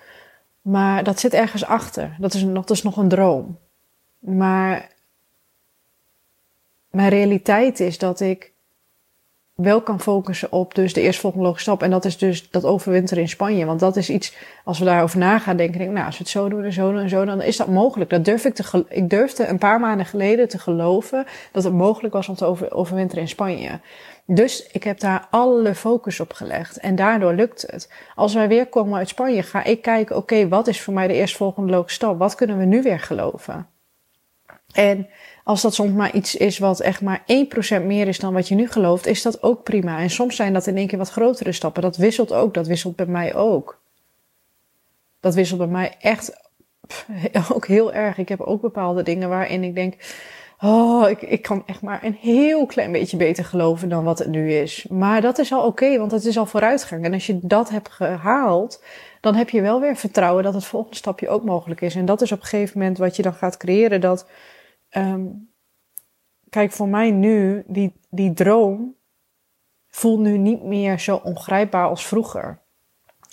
Maar 0.62 1.04
dat 1.04 1.20
zit 1.20 1.34
ergens 1.34 1.66
achter. 1.66 2.16
Dat 2.20 2.34
is, 2.34 2.46
dat 2.46 2.70
is 2.70 2.84
nog 2.84 2.98
een 2.98 3.08
droom. 3.08 3.58
Maar 4.20 4.92
mijn 6.92 7.10
realiteit 7.10 7.80
is 7.80 7.98
dat 7.98 8.20
ik 8.20 8.54
wel 9.58 9.82
kan 9.82 10.00
focussen 10.00 10.52
op 10.52 10.76
dus 10.76 10.94
de 10.94 11.02
eerstvolgende 11.02 11.46
logische 11.46 11.70
stap. 11.70 11.84
En 11.84 11.90
dat 11.90 12.06
is 12.06 12.18
dus 12.18 12.50
dat 12.50 12.66
overwinteren 12.66 13.24
in 13.24 13.30
Spanje. 13.30 13.66
Want 13.66 13.80
dat 13.80 13.96
is 13.96 14.10
iets, 14.10 14.36
als 14.64 14.80
we 14.80 14.86
daarover 14.86 15.20
na 15.20 15.40
gaan 15.40 15.58
denk 15.58 15.76
ik, 15.76 15.90
nou, 15.90 16.06
als 16.06 16.18
we 16.18 16.24
het 16.24 16.32
zo 16.32 16.50
doen 16.50 16.64
en 16.64 16.74
zo 16.74 16.98
en 16.98 17.10
zo, 17.10 17.26
dan 17.26 17.42
is 17.42 17.58
dat 17.58 17.68
mogelijk. 17.68 18.10
Dat 18.10 18.26
durf 18.26 18.46
ik 18.46 18.54
te, 18.56 18.86
ik 18.90 19.10
durfde 19.10 19.48
een 19.48 19.58
paar 19.58 19.80
maanden 19.80 20.06
geleden 20.06 20.48
te 20.48 20.60
geloven 20.60 21.26
dat 21.52 21.64
het 21.64 21.74
mogelijk 21.74 22.14
was 22.14 22.30
om 22.30 22.36
te 22.36 22.46
over, 22.46 22.72
overwinteren 22.72 23.24
in 23.24 23.30
Spanje. 23.30 23.80
Dus 24.26 24.68
ik 24.72 24.84
heb 24.84 25.00
daar 25.00 25.28
alle 25.30 25.76
focus 25.76 26.20
op 26.20 26.34
gelegd 26.34 26.78
en 26.78 26.96
daardoor 26.96 27.34
lukt 27.34 27.66
het. 27.72 27.92
Als 28.16 28.34
wij 28.34 28.48
weer 28.48 28.68
komen 28.68 28.98
uit 28.98 29.10
Spanje, 29.10 29.44
ga 29.44 29.64
ik 29.64 29.82
kijken, 29.82 30.16
oké, 30.16 30.48
wat 30.48 30.68
is 30.68 30.82
voor 30.82 30.94
mij 30.94 31.08
de 31.08 31.14
eerstvolgende 31.14 31.72
logische 31.72 31.96
stap? 31.96 32.20
Wat 32.20 32.36
kunnen 32.36 32.58
we 32.58 32.66
nu 32.66 32.82
weer 32.82 33.00
geloven? 33.00 33.77
En 34.78 35.08
als 35.44 35.62
dat 35.62 35.74
soms 35.74 35.92
maar 35.92 36.14
iets 36.14 36.36
is 36.36 36.58
wat 36.58 36.80
echt 36.80 37.02
maar 37.02 37.24
1% 37.82 37.84
meer 37.84 38.08
is 38.08 38.20
dan 38.20 38.34
wat 38.34 38.48
je 38.48 38.56
nu 38.56 38.68
gelooft, 38.68 39.06
is 39.06 39.22
dat 39.22 39.44
ook 39.44 39.64
prima. 39.64 40.00
En 40.00 40.10
soms 40.10 40.36
zijn 40.36 40.54
dat 40.54 40.68
in 40.68 40.78
één 40.78 40.88
keer 40.88 40.98
wat 40.98 41.10
grotere 41.10 41.52
stappen. 41.52 41.82
Dat 41.82 41.98
wisselt 41.98 42.34
ook. 42.34 42.54
Dat 42.54 42.68
wisselt 42.68 42.96
bij 42.96 43.06
mij 43.06 43.36
ook. 43.36 43.80
Dat 45.20 45.34
wisselt 45.34 45.60
bij 45.60 45.68
mij 45.68 45.96
echt 46.00 46.44
ook 47.54 47.68
heel 47.68 47.94
erg. 47.94 48.18
Ik 48.18 48.30
heb 48.30 48.42
ook 48.42 48.62
bepaalde 48.62 49.04
dingen 49.04 49.30
waarin 49.30 49.64
ik 49.64 49.76
denk. 49.76 49.96
Oh, 50.60 51.10
ik, 51.10 51.22
ik 51.22 51.42
kan 51.42 51.64
echt 51.66 51.82
maar 51.82 52.04
een 52.04 52.18
heel 52.20 52.66
klein 52.66 52.92
beetje 52.92 53.18
beter 53.18 53.46
geloven 53.46 53.90
dan 53.90 54.04
wat 54.04 54.20
het 54.20 54.28
nu 54.28 54.54
is. 54.54 54.86
Maar 54.90 55.22
dat 55.22 55.38
is 55.38 55.52
al 55.52 55.66
oké, 55.66 55.98
want 55.98 56.12
het 56.12 56.26
is 56.26 56.38
al 56.38 56.46
vooruitgang. 56.46 57.06
En 57.06 57.14
als 57.14 57.26
je 57.26 57.40
dat 57.42 57.70
hebt 57.70 57.90
gehaald, 57.90 58.84
dan 59.22 59.36
heb 59.36 59.50
je 59.50 59.62
wel 59.62 59.82
weer 59.82 59.96
vertrouwen 59.96 60.44
dat 60.44 60.54
het 60.54 60.66
volgende 60.66 60.98
stapje 60.98 61.30
ook 61.30 61.44
mogelijk 61.44 61.82
is. 61.82 61.96
En 61.96 62.06
dat 62.06 62.22
is 62.22 62.32
op 62.32 62.40
een 62.40 62.46
gegeven 62.46 62.80
moment 62.80 62.98
wat 62.98 63.16
je 63.16 63.22
dan 63.22 63.34
gaat 63.34 63.58
creëren. 63.58 64.02
Dat 64.02 64.26
Um, 64.92 65.50
kijk, 66.50 66.72
voor 66.72 66.88
mij 66.88 67.12
nu, 67.12 67.64
die, 67.68 67.94
die 68.10 68.34
droom 68.34 68.96
voelt 69.88 70.20
nu 70.20 70.38
niet 70.38 70.64
meer 70.64 71.00
zo 71.00 71.16
ongrijpbaar 71.16 71.88
als 71.88 72.08
vroeger. 72.08 72.60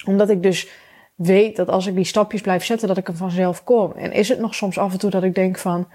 Omdat 0.06 0.30
ik 0.30 0.42
dus 0.42 0.68
weet 1.14 1.56
dat 1.56 1.68
als 1.68 1.86
ik 1.86 1.94
die 1.94 2.04
stapjes 2.04 2.40
blijf 2.40 2.64
zetten, 2.64 2.88
dat 2.88 2.96
ik 2.96 3.08
er 3.08 3.16
vanzelf 3.16 3.64
kom. 3.64 3.92
En 3.92 4.12
is 4.12 4.28
het 4.28 4.38
nog 4.38 4.54
soms 4.54 4.78
af 4.78 4.92
en 4.92 4.98
toe 4.98 5.10
dat 5.10 5.22
ik 5.22 5.34
denk 5.34 5.58
van, 5.58 5.88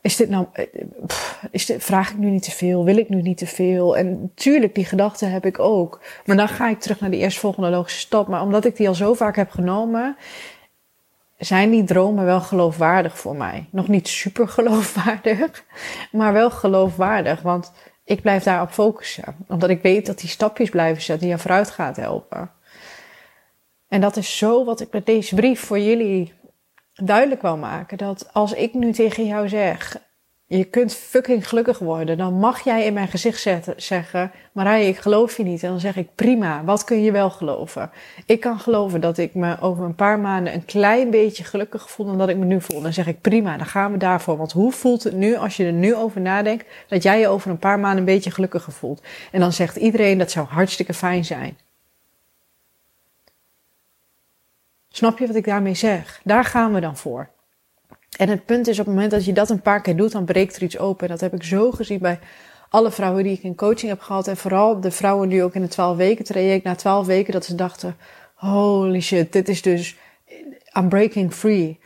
is 0.00 0.16
dit 0.16 0.28
nou, 0.28 0.46
is 1.50 1.66
dit, 1.66 1.84
vraag 1.84 2.10
ik 2.10 2.16
nu 2.16 2.30
niet 2.30 2.42
te 2.42 2.50
veel? 2.50 2.84
Wil 2.84 2.96
ik 2.96 3.08
nu 3.08 3.22
niet 3.22 3.38
te 3.38 3.46
veel? 3.46 3.96
En 3.96 4.32
tuurlijk, 4.34 4.74
die 4.74 4.84
gedachten 4.84 5.30
heb 5.30 5.46
ik 5.46 5.58
ook. 5.58 6.00
Maar 6.24 6.36
dan 6.36 6.48
ga 6.48 6.68
ik 6.68 6.80
terug 6.80 7.00
naar 7.00 7.10
die 7.10 7.20
eerstvolgende 7.20 7.70
logische 7.70 8.00
stap. 8.00 8.28
Maar 8.28 8.42
omdat 8.42 8.64
ik 8.64 8.76
die 8.76 8.88
al 8.88 8.94
zo 8.94 9.14
vaak 9.14 9.36
heb 9.36 9.50
genomen, 9.50 10.16
zijn 11.38 11.70
die 11.70 11.84
dromen 11.84 12.24
wel 12.24 12.40
geloofwaardig 12.40 13.18
voor 13.18 13.36
mij. 13.36 13.68
Nog 13.70 13.88
niet 13.88 14.08
super 14.08 14.48
geloofwaardig, 14.48 15.64
maar 16.12 16.32
wel 16.32 16.50
geloofwaardig. 16.50 17.42
Want 17.42 17.72
ik 18.04 18.22
blijf 18.22 18.42
daarop 18.42 18.70
focussen. 18.70 19.36
Omdat 19.48 19.70
ik 19.70 19.82
weet 19.82 20.06
dat 20.06 20.18
die 20.18 20.28
stapjes 20.28 20.70
blijven 20.70 21.02
zetten 21.02 21.26
die 21.26 21.36
je 21.36 21.42
vooruit 21.42 21.70
gaat 21.70 21.96
helpen. 21.96 22.50
En 23.88 24.00
dat 24.00 24.16
is 24.16 24.38
zo 24.38 24.64
wat 24.64 24.80
ik 24.80 24.92
met 24.92 25.06
deze 25.06 25.34
brief 25.34 25.60
voor 25.60 25.78
jullie 25.78 26.34
duidelijk 26.94 27.42
wil 27.42 27.56
maken. 27.56 27.98
Dat 27.98 28.32
als 28.32 28.52
ik 28.52 28.74
nu 28.74 28.92
tegen 28.92 29.26
jou 29.26 29.48
zeg, 29.48 29.98
je 30.48 30.64
kunt 30.64 30.94
fucking 30.94 31.48
gelukkig 31.48 31.78
worden. 31.78 32.18
Dan 32.18 32.38
mag 32.38 32.64
jij 32.64 32.84
in 32.84 32.92
mijn 32.92 33.08
gezicht 33.08 33.40
zetten, 33.40 33.74
zeggen: 33.76 34.32
Marije, 34.52 34.88
ik 34.88 34.96
geloof 34.96 35.36
je 35.36 35.42
niet. 35.42 35.62
En 35.62 35.70
dan 35.70 35.80
zeg 35.80 35.96
ik: 35.96 36.08
prima, 36.14 36.64
wat 36.64 36.84
kun 36.84 37.02
je 37.02 37.12
wel 37.12 37.30
geloven? 37.30 37.90
Ik 38.26 38.40
kan 38.40 38.58
geloven 38.58 39.00
dat 39.00 39.18
ik 39.18 39.34
me 39.34 39.60
over 39.60 39.84
een 39.84 39.94
paar 39.94 40.18
maanden 40.18 40.54
een 40.54 40.64
klein 40.64 41.10
beetje 41.10 41.44
gelukkiger 41.44 41.90
voel 41.90 42.06
dan 42.06 42.18
dat 42.18 42.28
ik 42.28 42.36
me 42.36 42.44
nu 42.44 42.60
voel. 42.60 42.80
Dan 42.80 42.92
zeg 42.92 43.06
ik: 43.06 43.20
prima, 43.20 43.56
dan 43.56 43.66
gaan 43.66 43.92
we 43.92 43.98
daarvoor. 43.98 44.36
Want 44.36 44.52
hoe 44.52 44.72
voelt 44.72 45.02
het 45.02 45.14
nu 45.14 45.36
als 45.36 45.56
je 45.56 45.64
er 45.64 45.72
nu 45.72 45.94
over 45.94 46.20
nadenkt 46.20 46.64
dat 46.88 47.02
jij 47.02 47.20
je 47.20 47.28
over 47.28 47.50
een 47.50 47.58
paar 47.58 47.78
maanden 47.78 47.98
een 47.98 48.04
beetje 48.04 48.30
gelukkiger 48.30 48.72
voelt? 48.72 49.02
En 49.32 49.40
dan 49.40 49.52
zegt 49.52 49.76
iedereen: 49.76 50.18
dat 50.18 50.30
zou 50.30 50.46
hartstikke 50.46 50.94
fijn 50.94 51.24
zijn. 51.24 51.58
Snap 54.88 55.18
je 55.18 55.26
wat 55.26 55.36
ik 55.36 55.44
daarmee 55.44 55.74
zeg? 55.74 56.20
Daar 56.24 56.44
gaan 56.44 56.72
we 56.72 56.80
dan 56.80 56.96
voor. 56.96 57.28
En 58.18 58.28
het 58.28 58.44
punt 58.44 58.68
is 58.68 58.78
op 58.78 58.86
het 58.86 58.94
moment 58.94 59.12
dat 59.12 59.24
je 59.24 59.32
dat 59.32 59.50
een 59.50 59.62
paar 59.62 59.80
keer 59.80 59.96
doet, 59.96 60.12
dan 60.12 60.24
breekt 60.24 60.56
er 60.56 60.62
iets 60.62 60.78
open. 60.78 61.08
Dat 61.08 61.20
heb 61.20 61.34
ik 61.34 61.42
zo 61.42 61.70
gezien 61.70 61.98
bij 61.98 62.18
alle 62.68 62.90
vrouwen 62.90 63.24
die 63.24 63.32
ik 63.32 63.42
in 63.42 63.54
coaching 63.54 63.90
heb 63.90 64.00
gehad. 64.00 64.28
En 64.28 64.36
vooral 64.36 64.80
de 64.80 64.90
vrouwen 64.90 65.28
die 65.28 65.42
ook 65.42 65.54
in 65.54 65.62
het 65.62 65.70
12 65.70 65.96
weken 65.96 66.24
traject, 66.24 66.64
na 66.64 66.74
12 66.74 67.06
weken, 67.06 67.32
dat 67.32 67.44
ze 67.44 67.54
dachten, 67.54 67.96
holy 68.34 69.00
shit, 69.00 69.32
dit 69.32 69.48
is 69.48 69.62
dus, 69.62 69.96
I'm 70.78 70.88
breaking 70.88 71.32
free. 71.32 71.78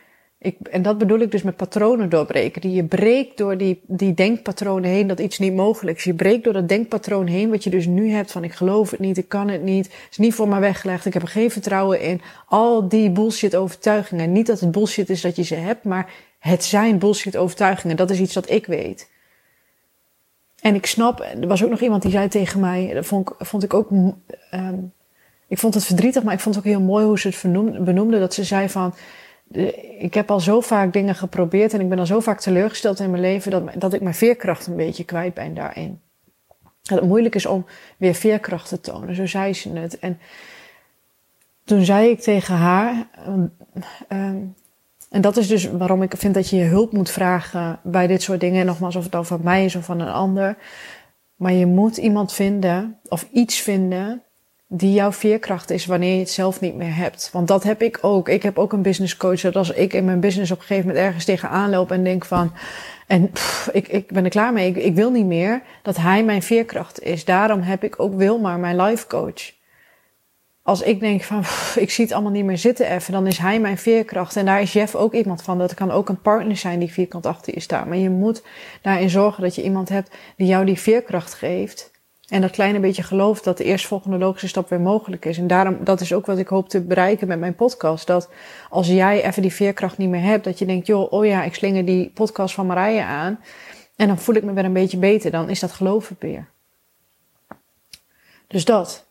Ik, 0.43 0.57
en 0.59 0.81
dat 0.81 0.97
bedoel 0.97 1.19
ik 1.19 1.31
dus 1.31 1.41
met 1.41 1.55
patronen 1.55 2.09
doorbreken. 2.09 2.61
Die 2.61 2.71
je 2.71 2.83
breekt 2.83 3.37
door 3.37 3.57
die, 3.57 3.81
die 3.85 4.13
denkpatronen 4.13 4.89
heen 4.89 5.07
dat 5.07 5.19
iets 5.19 5.39
niet 5.39 5.53
mogelijk 5.53 5.97
is. 5.97 6.03
Je 6.03 6.13
breekt 6.13 6.43
door 6.43 6.53
dat 6.53 6.67
denkpatroon 6.69 7.27
heen 7.27 7.49
wat 7.49 7.63
je 7.63 7.69
dus 7.69 7.85
nu 7.85 8.09
hebt 8.09 8.31
van 8.31 8.43
ik 8.43 8.53
geloof 8.53 8.91
het 8.91 8.99
niet, 8.99 9.17
ik 9.17 9.29
kan 9.29 9.47
het 9.47 9.63
niet, 9.63 9.85
het 9.85 10.07
is 10.11 10.17
niet 10.17 10.33
voor 10.33 10.47
mij 10.47 10.59
weggelegd, 10.59 11.05
ik 11.05 11.13
heb 11.13 11.21
er 11.21 11.27
geen 11.27 11.51
vertrouwen 11.51 12.01
in. 12.01 12.21
Al 12.47 12.87
die 12.87 13.09
bullshit 13.09 13.55
overtuigingen. 13.55 14.31
Niet 14.31 14.45
dat 14.47 14.59
het 14.59 14.71
bullshit 14.71 15.09
is 15.09 15.21
dat 15.21 15.35
je 15.35 15.43
ze 15.43 15.55
hebt, 15.55 15.83
maar 15.83 16.13
het 16.39 16.63
zijn 16.63 16.99
bullshit 16.99 17.37
overtuigingen. 17.37 17.95
Dat 17.95 18.09
is 18.09 18.19
iets 18.19 18.33
dat 18.33 18.49
ik 18.49 18.65
weet. 18.65 19.09
En 20.61 20.75
ik 20.75 20.85
snap, 20.85 21.19
er 21.19 21.47
was 21.47 21.63
ook 21.63 21.69
nog 21.69 21.81
iemand 21.81 22.01
die 22.01 22.11
zei 22.11 22.27
tegen 22.27 22.59
mij, 22.59 22.91
dat 22.93 23.05
vond, 23.05 23.31
vond 23.39 23.63
ik 23.63 23.73
ook, 23.73 23.89
um, 23.89 24.93
ik 25.47 25.57
vond 25.57 25.73
het 25.73 25.85
verdrietig, 25.85 26.23
maar 26.23 26.33
ik 26.33 26.39
vond 26.39 26.55
het 26.55 26.65
ook 26.65 26.71
heel 26.71 26.81
mooi 26.81 27.05
hoe 27.05 27.19
ze 27.19 27.27
het 27.27 27.83
benoemde. 27.83 28.19
Dat 28.19 28.33
ze 28.33 28.43
zei 28.43 28.69
van, 28.69 28.93
ik 29.97 30.13
heb 30.13 30.31
al 30.31 30.39
zo 30.39 30.61
vaak 30.61 30.93
dingen 30.93 31.15
geprobeerd 31.15 31.73
en 31.73 31.81
ik 31.81 31.89
ben 31.89 31.99
al 31.99 32.05
zo 32.05 32.19
vaak 32.19 32.39
teleurgesteld 32.39 32.99
in 32.99 33.09
mijn 33.09 33.21
leven 33.21 33.51
dat, 33.51 33.63
dat 33.75 33.93
ik 33.93 34.01
mijn 34.01 34.15
veerkracht 34.15 34.67
een 34.67 34.75
beetje 34.75 35.03
kwijt 35.03 35.33
ben 35.33 35.53
daarin. 35.53 36.01
Dat 36.81 36.99
het 36.99 37.07
moeilijk 37.07 37.35
is 37.35 37.45
om 37.45 37.65
weer 37.97 38.13
veerkracht 38.13 38.67
te 38.67 38.81
tonen, 38.81 39.15
zo 39.15 39.25
zei 39.25 39.53
ze 39.53 39.69
het. 39.69 39.99
En 39.99 40.19
toen 41.63 41.85
zei 41.85 42.09
ik 42.09 42.19
tegen 42.19 42.55
haar, 42.55 43.07
um, 44.11 44.55
en 45.11 45.21
dat 45.21 45.37
is 45.37 45.47
dus 45.47 45.71
waarom 45.71 46.01
ik 46.01 46.13
vind 46.17 46.33
dat 46.33 46.49
je 46.49 46.55
je 46.57 46.63
hulp 46.63 46.91
moet 46.91 47.09
vragen 47.09 47.79
bij 47.83 48.07
dit 48.07 48.21
soort 48.21 48.39
dingen. 48.39 48.59
En 48.59 48.65
nogmaals, 48.65 48.95
of 48.95 49.03
het 49.03 49.11
dan 49.11 49.25
van 49.25 49.39
mij 49.43 49.65
is 49.65 49.75
of 49.75 49.85
van 49.85 49.99
een 49.99 50.11
ander. 50.11 50.57
Maar 51.35 51.53
je 51.53 51.65
moet 51.65 51.97
iemand 51.97 52.33
vinden 52.33 52.99
of 53.07 53.27
iets 53.31 53.59
vinden 53.59 54.23
die 54.73 54.93
jouw 54.93 55.11
veerkracht 55.11 55.69
is 55.69 55.85
wanneer 55.85 56.13
je 56.13 56.19
het 56.19 56.29
zelf 56.29 56.59
niet 56.59 56.75
meer 56.75 56.95
hebt. 56.95 57.29
Want 57.33 57.47
dat 57.47 57.63
heb 57.63 57.81
ik 57.81 57.97
ook. 58.01 58.29
Ik 58.29 58.43
heb 58.43 58.57
ook 58.57 58.73
een 58.73 58.81
business 58.81 59.17
coach. 59.17 59.41
Dat 59.41 59.55
als 59.55 59.71
ik 59.71 59.93
in 59.93 60.05
mijn 60.05 60.19
business 60.19 60.51
op 60.51 60.59
een 60.59 60.65
gegeven 60.65 60.87
moment 60.87 61.05
ergens 61.05 61.25
tegenaan 61.25 61.69
loop 61.69 61.91
en 61.91 62.03
denk 62.03 62.25
van. 62.25 62.53
En 63.07 63.31
ik, 63.71 63.87
ik 63.87 64.11
ben 64.11 64.23
er 64.23 64.29
klaar 64.29 64.53
mee. 64.53 64.71
Ik, 64.71 64.95
wil 64.95 65.11
niet 65.11 65.25
meer. 65.25 65.61
Dat 65.81 65.97
hij 65.97 66.23
mijn 66.23 66.43
veerkracht 66.43 67.01
is. 67.01 67.25
Daarom 67.25 67.61
heb 67.61 67.83
ik 67.83 67.99
ook 67.99 68.15
Wilmar, 68.15 68.59
mijn 68.59 68.81
life 68.81 69.07
coach. 69.07 69.51
als 70.63 70.81
ik 70.81 70.99
denk 70.99 71.23
van, 71.23 71.43
ik 71.83 71.91
zie 71.91 72.03
het 72.03 72.13
allemaal 72.13 72.31
niet 72.31 72.45
meer 72.45 72.57
zitten 72.57 72.91
even, 72.91 73.13
dan 73.13 73.27
is 73.27 73.37
hij 73.37 73.59
mijn 73.59 73.77
veerkracht. 73.77 74.35
En 74.35 74.45
daar 74.45 74.61
is 74.61 74.73
Jeff 74.73 74.95
ook 74.95 75.13
iemand 75.13 75.41
van. 75.41 75.57
Dat 75.57 75.73
kan 75.73 75.91
ook 75.91 76.09
een 76.09 76.21
partner 76.21 76.57
zijn 76.57 76.79
die 76.79 76.91
vierkant 76.91 77.25
achter 77.25 77.53
je 77.53 77.59
staat. 77.59 77.87
Maar 77.87 77.97
je 77.97 78.09
moet 78.09 78.43
daarin 78.81 79.09
zorgen 79.09 79.43
dat 79.43 79.55
je 79.55 79.63
iemand 79.63 79.89
hebt 79.89 80.15
die 80.37 80.47
jou 80.47 80.65
die 80.65 80.79
veerkracht 80.79 81.33
geeft. 81.33 81.90
En 82.31 82.41
dat 82.41 82.51
kleine 82.51 82.79
beetje 82.79 83.03
gelooft 83.03 83.43
dat 83.43 83.57
de 83.57 83.63
eerstvolgende 83.63 84.17
logische 84.17 84.47
stap 84.47 84.69
weer 84.69 84.81
mogelijk 84.81 85.25
is. 85.25 85.37
En 85.37 85.47
daarom, 85.47 85.83
dat 85.83 86.01
is 86.01 86.13
ook 86.13 86.25
wat 86.25 86.37
ik 86.37 86.47
hoop 86.47 86.69
te 86.69 86.81
bereiken 86.81 87.27
met 87.27 87.39
mijn 87.39 87.55
podcast. 87.55 88.07
Dat 88.07 88.29
als 88.69 88.87
jij 88.87 89.25
even 89.25 89.41
die 89.41 89.53
veerkracht 89.53 89.97
niet 89.97 90.09
meer 90.09 90.21
hebt, 90.21 90.43
dat 90.43 90.59
je 90.59 90.65
denkt, 90.65 90.87
joh, 90.87 91.11
oh 91.11 91.25
ja, 91.25 91.43
ik 91.43 91.55
slinger 91.55 91.85
die 91.85 92.09
podcast 92.09 92.53
van 92.53 92.65
Marije 92.65 93.03
aan. 93.03 93.39
En 93.95 94.07
dan 94.07 94.17
voel 94.17 94.35
ik 94.35 94.43
me 94.43 94.53
weer 94.53 94.65
een 94.65 94.73
beetje 94.73 94.97
beter. 94.97 95.31
Dan 95.31 95.49
is 95.49 95.59
dat 95.59 95.71
geloof 95.71 96.11
weer. 96.19 96.47
Dus 98.47 98.65
dat. 98.65 99.05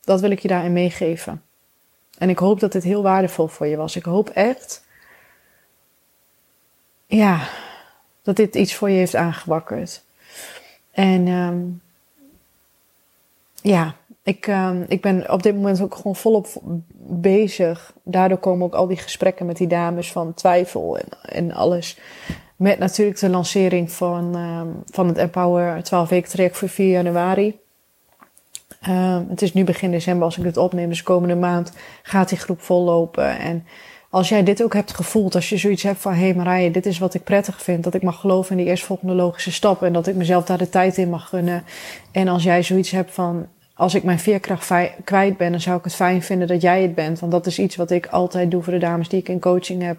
Dat 0.00 0.20
wil 0.20 0.30
ik 0.30 0.38
je 0.38 0.48
daarin 0.48 0.72
meegeven. 0.72 1.42
En 2.18 2.28
ik 2.28 2.38
hoop 2.38 2.60
dat 2.60 2.72
dit 2.72 2.82
heel 2.82 3.02
waardevol 3.02 3.46
voor 3.46 3.66
je 3.66 3.76
was. 3.76 3.96
Ik 3.96 4.04
hoop 4.04 4.28
echt. 4.28 4.84
Ja, 7.06 7.48
dat 8.22 8.36
dit 8.36 8.54
iets 8.54 8.74
voor 8.74 8.90
je 8.90 8.98
heeft 8.98 9.14
aangewakkerd. 9.14 10.02
En 10.90 11.28
um, 11.28 11.80
ja, 13.68 13.94
ik, 14.22 14.46
um, 14.46 14.84
ik 14.88 15.00
ben 15.00 15.32
op 15.32 15.42
dit 15.42 15.54
moment 15.54 15.80
ook 15.80 15.94
gewoon 15.94 16.16
volop 16.16 16.46
bezig. 17.10 17.92
Daardoor 18.04 18.38
komen 18.38 18.66
ook 18.66 18.74
al 18.74 18.86
die 18.86 18.96
gesprekken 18.96 19.46
met 19.46 19.56
die 19.56 19.66
dames 19.66 20.12
van 20.12 20.34
twijfel 20.34 20.98
en, 20.98 21.08
en 21.22 21.52
alles. 21.52 21.98
Met 22.56 22.78
natuurlijk 22.78 23.18
de 23.18 23.28
lancering 23.28 23.92
van, 23.92 24.36
um, 24.36 24.82
van 24.86 25.08
het 25.08 25.18
Empower 25.18 25.82
12 25.82 26.08
weken 26.08 26.30
traject 26.30 26.56
voor 26.56 26.68
4 26.68 26.90
januari. 26.90 27.58
Uh, 28.88 29.18
het 29.28 29.42
is 29.42 29.52
nu 29.54 29.64
begin 29.64 29.90
december 29.90 30.24
als 30.24 30.36
ik 30.36 30.42
dit 30.42 30.56
opneem, 30.56 30.88
dus 30.88 31.02
komende 31.02 31.36
maand 31.36 31.72
gaat 32.02 32.28
die 32.28 32.38
groep 32.38 32.60
vollopen. 32.60 33.38
En 33.38 33.66
als 34.10 34.28
jij 34.28 34.42
dit 34.42 34.62
ook 34.62 34.74
hebt 34.74 34.94
gevoeld, 34.94 35.34
als 35.34 35.48
je 35.48 35.56
zoiets 35.56 35.82
hebt 35.82 36.00
van, 36.00 36.12
hé 36.12 36.20
hey 36.20 36.34
Marije, 36.34 36.70
dit 36.70 36.86
is 36.86 36.98
wat 36.98 37.14
ik 37.14 37.24
prettig 37.24 37.62
vind, 37.62 37.84
dat 37.84 37.94
ik 37.94 38.02
mag 38.02 38.20
geloven 38.20 38.50
in 38.50 38.56
die 38.56 38.66
eerstvolgende 38.66 39.14
logische 39.14 39.52
stap 39.52 39.82
en 39.82 39.92
dat 39.92 40.06
ik 40.06 40.14
mezelf 40.14 40.44
daar 40.44 40.58
de 40.58 40.68
tijd 40.68 40.96
in 40.96 41.10
mag 41.10 41.28
gunnen. 41.28 41.64
En 42.12 42.28
als 42.28 42.42
jij 42.42 42.62
zoiets 42.62 42.90
hebt 42.90 43.10
van, 43.10 43.46
als 43.78 43.94
ik 43.94 44.02
mijn 44.02 44.18
veerkracht 44.18 44.72
kwijt 45.04 45.36
ben, 45.36 45.50
dan 45.50 45.60
zou 45.60 45.78
ik 45.78 45.84
het 45.84 45.94
fijn 45.94 46.22
vinden 46.22 46.48
dat 46.48 46.62
jij 46.62 46.82
het 46.82 46.94
bent. 46.94 47.20
Want 47.20 47.32
dat 47.32 47.46
is 47.46 47.58
iets 47.58 47.76
wat 47.76 47.90
ik 47.90 48.06
altijd 48.06 48.50
doe 48.50 48.62
voor 48.62 48.72
de 48.72 48.78
dames 48.78 49.08
die 49.08 49.20
ik 49.20 49.28
in 49.28 49.40
coaching 49.40 49.82
heb. 49.82 49.98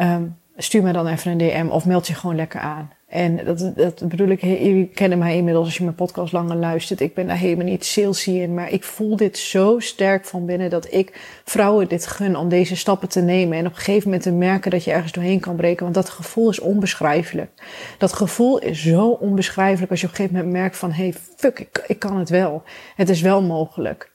Um, 0.00 0.36
stuur 0.56 0.82
me 0.82 0.92
dan 0.92 1.06
even 1.06 1.30
een 1.30 1.38
DM 1.38 1.66
of 1.70 1.86
meld 1.86 2.06
je 2.06 2.14
gewoon 2.14 2.36
lekker 2.36 2.60
aan. 2.60 2.90
En 3.12 3.44
dat, 3.44 3.72
dat 3.76 4.08
bedoel 4.08 4.28
ik, 4.28 4.40
jullie 4.40 4.86
kennen 4.86 5.18
mij 5.18 5.36
inmiddels 5.36 5.64
als 5.64 5.76
je 5.76 5.82
mijn 5.82 5.94
podcast 5.94 6.32
langer 6.32 6.56
luistert. 6.56 7.00
Ik 7.00 7.14
ben 7.14 7.26
daar 7.26 7.36
helemaal 7.36 7.64
niet 7.64 7.84
salesy 7.84 8.30
in, 8.30 8.54
maar 8.54 8.70
ik 8.70 8.84
voel 8.84 9.16
dit 9.16 9.38
zo 9.38 9.78
sterk 9.78 10.24
van 10.24 10.46
binnen 10.46 10.70
dat 10.70 10.92
ik 10.92 11.40
vrouwen 11.44 11.88
dit 11.88 12.06
gun 12.06 12.36
om 12.36 12.48
deze 12.48 12.76
stappen 12.76 13.08
te 13.08 13.20
nemen. 13.20 13.58
En 13.58 13.66
op 13.66 13.72
een 13.72 13.78
gegeven 13.78 14.04
moment 14.04 14.22
te 14.22 14.32
merken 14.32 14.70
dat 14.70 14.84
je 14.84 14.92
ergens 14.92 15.12
doorheen 15.12 15.40
kan 15.40 15.56
breken. 15.56 15.82
Want 15.82 15.94
dat 15.94 16.10
gevoel 16.10 16.50
is 16.50 16.60
onbeschrijfelijk. 16.60 17.50
Dat 17.98 18.12
gevoel 18.12 18.58
is 18.58 18.82
zo 18.82 19.08
onbeschrijfelijk 19.08 19.90
als 19.90 20.00
je 20.00 20.06
op 20.06 20.12
een 20.12 20.18
gegeven 20.18 20.38
moment 20.38 20.56
merkt 20.60 20.76
van, 20.76 20.92
hey, 20.92 21.14
fuck, 21.36 21.58
ik, 21.58 21.84
ik 21.86 21.98
kan 21.98 22.16
het 22.16 22.28
wel. 22.28 22.62
Het 22.96 23.08
is 23.08 23.20
wel 23.20 23.42
mogelijk. 23.42 24.12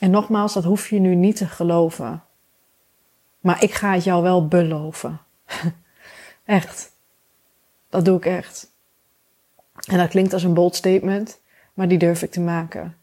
En 0.00 0.10
nogmaals, 0.10 0.54
dat 0.54 0.64
hoef 0.64 0.90
je 0.90 0.98
nu 0.98 1.14
niet 1.14 1.36
te 1.36 1.46
geloven. 1.46 2.22
Maar 3.40 3.62
ik 3.62 3.72
ga 3.72 3.92
het 3.92 4.04
jou 4.04 4.22
wel 4.22 4.46
beloven. 4.46 5.20
echt. 6.44 6.94
Dat 7.90 8.04
doe 8.04 8.16
ik 8.16 8.26
echt. 8.26 8.74
En 9.86 9.98
dat 9.98 10.08
klinkt 10.08 10.32
als 10.32 10.42
een 10.42 10.54
bold 10.54 10.74
statement, 10.74 11.40
maar 11.74 11.88
die 11.88 11.98
durf 11.98 12.22
ik 12.22 12.30
te 12.30 12.40
maken. 12.40 12.96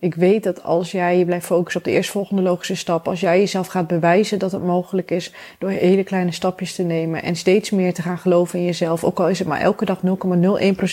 Ik 0.00 0.14
weet 0.14 0.42
dat 0.42 0.62
als 0.62 0.90
jij 0.90 1.18
je 1.18 1.24
blijft 1.24 1.46
focussen 1.46 1.80
op 1.80 1.86
de 1.86 1.92
eerstvolgende 1.92 2.42
logische 2.42 2.76
stap, 2.76 3.08
als 3.08 3.20
jij 3.20 3.38
jezelf 3.38 3.66
gaat 3.66 3.86
bewijzen 3.86 4.38
dat 4.38 4.52
het 4.52 4.62
mogelijk 4.62 5.10
is 5.10 5.32
door 5.58 5.70
hele 5.70 6.02
kleine 6.04 6.32
stapjes 6.32 6.74
te 6.74 6.82
nemen 6.82 7.22
en 7.22 7.36
steeds 7.36 7.70
meer 7.70 7.94
te 7.94 8.02
gaan 8.02 8.18
geloven 8.18 8.58
in 8.58 8.64
jezelf, 8.64 9.04
ook 9.04 9.20
al 9.20 9.28
is 9.28 9.38
het 9.38 9.48
maar 9.48 9.60
elke 9.60 9.84
dag 9.84 10.00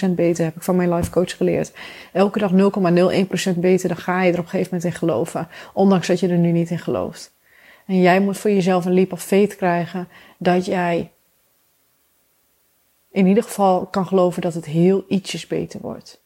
0,01% 0.08 0.10
beter, 0.10 0.43
heb 0.43 0.56
ik 0.56 0.63
van 0.63 0.76
mijn 0.76 0.93
life 0.93 1.10
coach 1.10 1.38
geleerd. 1.38 1.71
Elke 2.13 2.39
dag 2.39 2.52
0,01% 2.52 3.60
beter, 3.60 3.88
dan 3.88 3.98
ga 3.98 4.24
je 4.24 4.32
er 4.32 4.39
op 4.39 4.43
een 4.43 4.50
gegeven 4.50 4.74
moment 4.74 4.93
in 4.93 5.00
geloven, 5.00 5.48
ondanks 5.74 6.08
dat 6.08 6.19
je 6.19 6.28
er 6.28 6.38
nu 6.38 6.52
niet 6.52 6.69
in 6.69 6.80
gelooft. 6.80 7.34
En 7.86 8.02
jij 8.02 8.19
moet 8.19 8.38
voor 8.38 8.52
jezelf 8.52 8.86
een 8.86 8.93
leap 8.93 9.12
of 9.12 9.24
faith 9.24 9.56
krijgen 9.56 10.08
dat 10.38 10.65
jij 10.65 11.12
in 13.15 13.28
ieder 13.28 13.43
geval 13.43 13.86
kan 13.86 14.08
geloven 14.08 14.41
dat 14.41 14.54
het 14.54 14.65
heel 14.65 15.06
ietsjes 15.08 15.47
beter 15.47 15.80
wordt. 15.82 16.21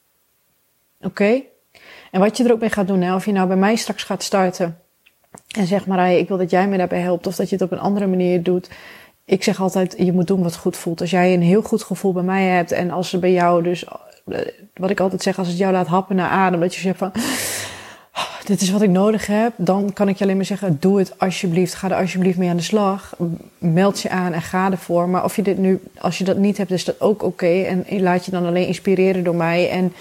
Oké? 1.01 1.41
En 2.11 2.19
wat 2.19 2.37
je 2.37 2.43
er 2.43 2.51
ook 2.51 2.59
mee 2.59 2.69
gaat 2.69 2.87
doen, 2.87 3.13
of 3.13 3.25
je 3.25 3.31
nou 3.31 3.47
bij 3.47 3.57
mij 3.57 3.75
straks 3.75 4.03
gaat 4.03 4.23
starten 4.23 4.79
en 5.57 5.67
zeg 5.67 5.85
maar, 5.85 6.11
ik 6.11 6.27
wil 6.27 6.37
dat 6.37 6.49
jij 6.49 6.67
me 6.67 6.77
daarbij 6.77 6.99
helpt, 6.99 7.27
of 7.27 7.35
dat 7.35 7.49
je 7.49 7.55
het 7.55 7.63
op 7.63 7.71
een 7.71 7.79
andere 7.79 8.07
manier 8.07 8.43
doet. 8.43 8.69
Ik 9.25 9.43
zeg 9.43 9.61
altijd, 9.61 9.95
je 9.97 10.13
moet 10.13 10.27
doen 10.27 10.43
wat 10.43 10.55
goed 10.55 10.77
voelt. 10.77 11.01
Als 11.01 11.09
jij 11.09 11.33
een 11.33 11.41
heel 11.41 11.61
goed 11.61 11.83
gevoel 11.83 12.13
bij 12.13 12.23
mij 12.23 12.43
hebt 12.43 12.71
en 12.71 12.91
als 12.91 13.13
er 13.13 13.19
bij 13.19 13.31
jou 13.31 13.63
dus, 13.63 13.85
eh, 13.85 14.39
wat 14.73 14.89
ik 14.89 14.99
altijd 14.99 15.21
zeg, 15.21 15.37
als 15.37 15.47
het 15.47 15.57
jou 15.57 15.73
laat 15.73 15.87
happen 15.87 16.15
naar 16.15 16.29
adem, 16.29 16.59
dat 16.59 16.75
je 16.75 16.81
zegt 16.81 16.97
van, 16.97 17.11
dit 18.49 18.61
is 18.61 18.69
wat 18.69 18.81
ik 18.81 18.89
nodig 18.89 19.27
heb, 19.27 19.53
dan 19.55 19.93
kan 19.93 20.07
ik 20.09 20.17
je 20.17 20.23
alleen 20.23 20.35
maar 20.35 20.45
zeggen: 20.45 20.77
doe 20.79 20.99
het 20.99 21.19
alsjeblieft. 21.19 21.73
Ga 21.73 21.89
er 21.89 21.97
alsjeblieft 21.97 22.37
mee 22.37 22.49
aan 22.49 22.57
de 22.57 22.63
slag. 22.63 23.15
Meld 23.57 24.01
je 24.01 24.09
aan 24.09 24.33
en 24.33 24.41
ga 24.41 24.71
ervoor. 24.71 25.09
Maar 25.09 25.23
of 25.23 25.35
je 25.35 25.41
dit 25.41 25.57
nu, 25.57 25.79
als 25.97 26.17
je 26.17 26.23
dat 26.23 26.37
niet 26.37 26.57
hebt, 26.57 26.71
is 26.71 26.85
dat 26.85 27.01
ook 27.01 27.23
oké. 27.23 27.61
En 27.61 28.01
laat 28.01 28.25
je 28.25 28.31
dan 28.31 28.45
alleen 28.45 28.67
inspireren 28.67 29.23
door 29.23 29.35
mij. 29.35 29.69
En 29.69 29.93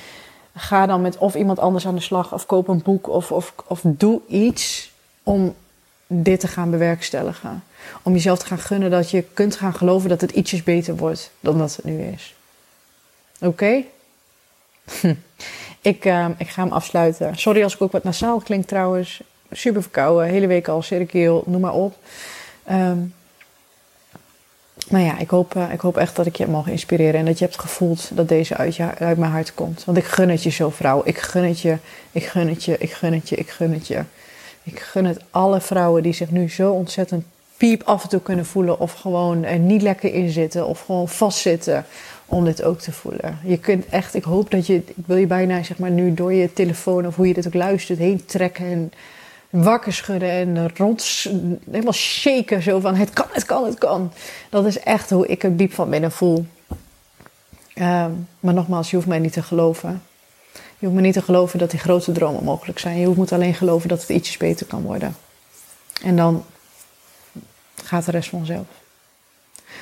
ga 0.55 0.87
dan 0.87 1.01
met 1.01 1.19
of 1.19 1.35
iemand 1.35 1.59
anders 1.59 1.87
aan 1.87 1.95
de 1.95 2.01
slag, 2.01 2.33
of 2.33 2.47
koop 2.47 2.69
een 2.69 2.83
boek, 2.83 3.09
of, 3.09 3.33
of, 3.33 3.55
of 3.67 3.81
doe 3.85 4.21
iets 4.29 4.93
om 5.23 5.55
dit 6.07 6.41
te 6.41 6.49
gaan 6.49 6.71
bewerkstelligen. 6.71 7.63
Om 8.03 8.13
jezelf 8.13 8.39
te 8.39 8.47
gaan 8.47 8.59
gunnen 8.59 8.91
dat 8.91 9.11
je 9.11 9.23
kunt 9.23 9.57
gaan 9.57 9.75
geloven 9.75 10.09
dat 10.09 10.21
het 10.21 10.31
ietsjes 10.31 10.63
beter 10.63 10.97
wordt 10.97 11.31
dan 11.41 11.59
dat 11.59 11.77
het 11.77 11.85
nu 11.85 12.03
is. 12.03 12.35
Oké? 13.41 13.83
Ik, 15.81 16.05
uh, 16.05 16.27
ik 16.39 16.49
ga 16.49 16.63
hem 16.63 16.73
afsluiten. 16.73 17.37
Sorry 17.37 17.63
als 17.63 17.75
ik 17.75 17.83
ook 17.83 17.93
wat 17.93 18.05
nasaal 18.05 18.39
klink 18.39 18.67
trouwens. 18.67 19.21
Super 19.51 19.83
verkouden, 19.83 20.29
hele 20.29 20.47
week 20.47 20.69
al, 20.69 20.83
cirkel, 20.83 21.43
noem 21.47 21.61
maar 21.61 21.73
op. 21.73 21.97
Um, 22.71 23.15
maar 24.91 25.01
ja, 25.01 25.19
ik 25.19 25.31
hoop, 25.31 25.55
uh, 25.55 25.73
ik 25.73 25.81
hoop 25.81 25.97
echt 25.97 26.17
dat 26.17 26.27
ik 26.27 26.37
je 26.37 26.43
heb 26.43 26.53
mogen 26.53 26.73
inspireren. 26.73 27.21
En 27.21 27.25
dat 27.25 27.39
je 27.39 27.45
hebt 27.45 27.61
gevoeld 27.61 28.11
dat 28.13 28.29
deze 28.29 28.57
uit, 28.57 28.79
uit 28.99 29.19
mijn 29.19 29.33
hart 29.33 29.55
komt. 29.55 29.85
Want 29.85 29.99
ik 29.99 30.05
gun 30.05 30.29
het 30.29 30.43
je 30.43 30.51
zo, 30.51 30.71
vrouw. 30.71 31.03
Ik 31.05 31.19
gun 31.19 31.45
het 31.45 31.61
je, 31.61 31.77
ik 32.13 32.25
gun 32.25 32.49
het 32.49 32.65
je, 32.65 32.79
ik 32.79 32.93
gun 32.93 33.13
het 33.13 33.29
je, 33.29 33.37
ik 33.37 33.51
gun 33.51 33.73
het 33.73 33.87
je. 33.87 34.03
Ik 34.63 34.81
gun 34.81 35.05
het 35.05 35.21
alle 35.31 35.61
vrouwen 35.61 36.03
die 36.03 36.13
zich 36.13 36.31
nu 36.31 36.51
zo 36.51 36.73
ontzettend 36.73 37.25
piep 37.57 37.83
af 37.83 38.03
en 38.03 38.09
toe 38.09 38.21
kunnen 38.21 38.47
voelen. 38.47 38.81
Of 38.81 38.93
gewoon 38.93 39.45
er 39.45 39.59
niet 39.59 39.83
lekker 39.83 40.15
in 40.15 40.31
zitten. 40.31 40.67
Of 40.67 40.81
gewoon 40.85 41.09
vastzitten 41.09 41.87
om 42.29 42.45
dit 42.45 42.63
ook 42.63 42.81
te 42.81 42.93
voelen. 42.93 43.39
Je 43.45 43.59
kunt 43.59 43.87
echt, 43.87 44.15
ik 44.15 44.25
hoop 44.25 44.51
dat 44.51 44.67
je, 44.67 44.75
ik 44.75 45.07
wil 45.07 45.17
je 45.17 45.27
bijna 45.27 45.63
zeg 45.63 45.79
maar 45.79 45.91
nu 45.91 46.15
door 46.15 46.33
je 46.33 46.53
telefoon 46.53 47.07
of 47.07 47.17
hoe 47.17 47.29
je 47.29 47.35
dit 47.35 47.47
ook 47.47 47.55
luistert 47.55 47.99
heen 47.99 48.25
trekken 48.25 48.67
en 48.67 48.93
wakker 49.51 49.93
schudden 49.93 50.31
en 50.31 50.77
rond, 50.77 51.27
helemaal 51.71 51.93
shaken 51.93 52.63
zo 52.63 52.81
van 52.81 52.95
het 52.95 53.11
kan, 53.11 53.27
het 53.31 53.45
kan, 53.45 53.65
het 53.65 53.79
kan. 53.79 54.13
Dat 54.51 54.67
is 54.67 54.79
echt 54.79 55.11
hoe 55.11 55.27
ik 55.27 55.43
het 55.43 55.59
diep 55.59 55.73
van 55.73 55.91
binnen 55.91 56.13
voel. 56.13 56.47
Um, 57.75 58.29
maar 58.41 58.55
nogmaals, 58.55 58.91
je 58.91 58.97
hoeft 58.97 59.09
mij 59.09 59.19
niet 59.19 59.33
te 59.33 59.43
geloven. 59.43 60.03
Je 60.53 60.87
hoeft 60.87 60.99
me 60.99 61.01
niet 61.01 61.15
te 61.15 61.23
geloven 61.23 61.59
dat 61.59 61.71
die 61.71 61.81
grote 61.81 62.13
dromen 62.13 62.45
mogelijk 62.45 62.79
zijn. 62.79 62.99
Je 62.99 63.09
moet 63.09 63.33
alleen 63.33 63.55
geloven 63.55 63.89
dat 63.89 64.01
het 64.01 64.09
ietsjes 64.09 64.37
beter 64.37 64.67
kan 64.67 64.83
worden. 64.83 65.17
En 66.03 66.17
dan 66.17 66.45
gaat 67.85 68.05
de 68.05 68.11
rest 68.11 68.29
vanzelf. 68.29 68.67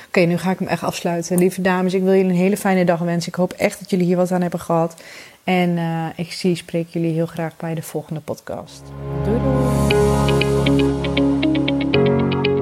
Oké, 0.07 0.19
nu 0.19 0.37
ga 0.37 0.51
ik 0.51 0.59
hem 0.59 0.67
echt 0.67 0.83
afsluiten. 0.83 1.37
Lieve 1.37 1.61
dames, 1.61 1.93
ik 1.93 2.03
wil 2.03 2.13
jullie 2.13 2.31
een 2.31 2.37
hele 2.37 2.57
fijne 2.57 2.85
dag 2.85 2.99
wensen. 2.99 3.29
Ik 3.29 3.35
hoop 3.35 3.53
echt 3.53 3.79
dat 3.79 3.89
jullie 3.89 4.05
hier 4.05 4.17
wat 4.17 4.31
aan 4.31 4.41
hebben 4.41 4.59
gehad. 4.59 4.95
En 5.43 5.69
uh, 5.77 6.05
ik 6.15 6.31
zie, 6.31 6.55
spreek 6.55 6.87
jullie 6.89 7.13
heel 7.13 7.25
graag 7.25 7.57
bij 7.57 7.73
de 7.73 7.81
volgende 7.81 8.19
podcast. 8.19 8.81
Doei 9.23 9.39
doei! 9.39 9.87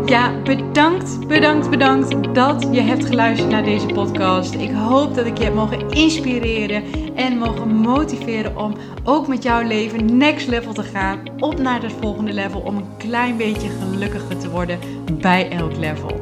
Ja, 0.05 0.41
bedankt, 0.43 1.27
bedankt, 1.27 1.69
bedankt 1.69 2.35
dat 2.35 2.67
je 2.71 2.81
hebt 2.81 3.05
geluisterd 3.05 3.49
naar 3.49 3.63
deze 3.63 3.85
podcast. 3.85 4.53
Ik 4.53 4.71
hoop 4.71 5.15
dat 5.15 5.25
ik 5.25 5.37
je 5.37 5.43
heb 5.43 5.53
mogen 5.53 5.89
inspireren 5.89 6.83
en 7.15 7.37
mogen 7.37 7.75
motiveren 7.75 8.57
om 8.57 8.75
ook 9.03 9.27
met 9.27 9.43
jouw 9.43 9.61
leven 9.61 10.17
next 10.17 10.47
level 10.47 10.73
te 10.73 10.83
gaan. 10.83 11.19
Op 11.39 11.59
naar 11.59 11.81
het 11.81 11.93
volgende 12.01 12.33
level 12.33 12.59
om 12.59 12.77
een 12.77 12.97
klein 12.97 13.37
beetje 13.37 13.69
gelukkiger 13.69 14.37
te 14.37 14.49
worden 14.49 14.79
bij 15.21 15.49
elk 15.49 15.75
level. 15.75 16.21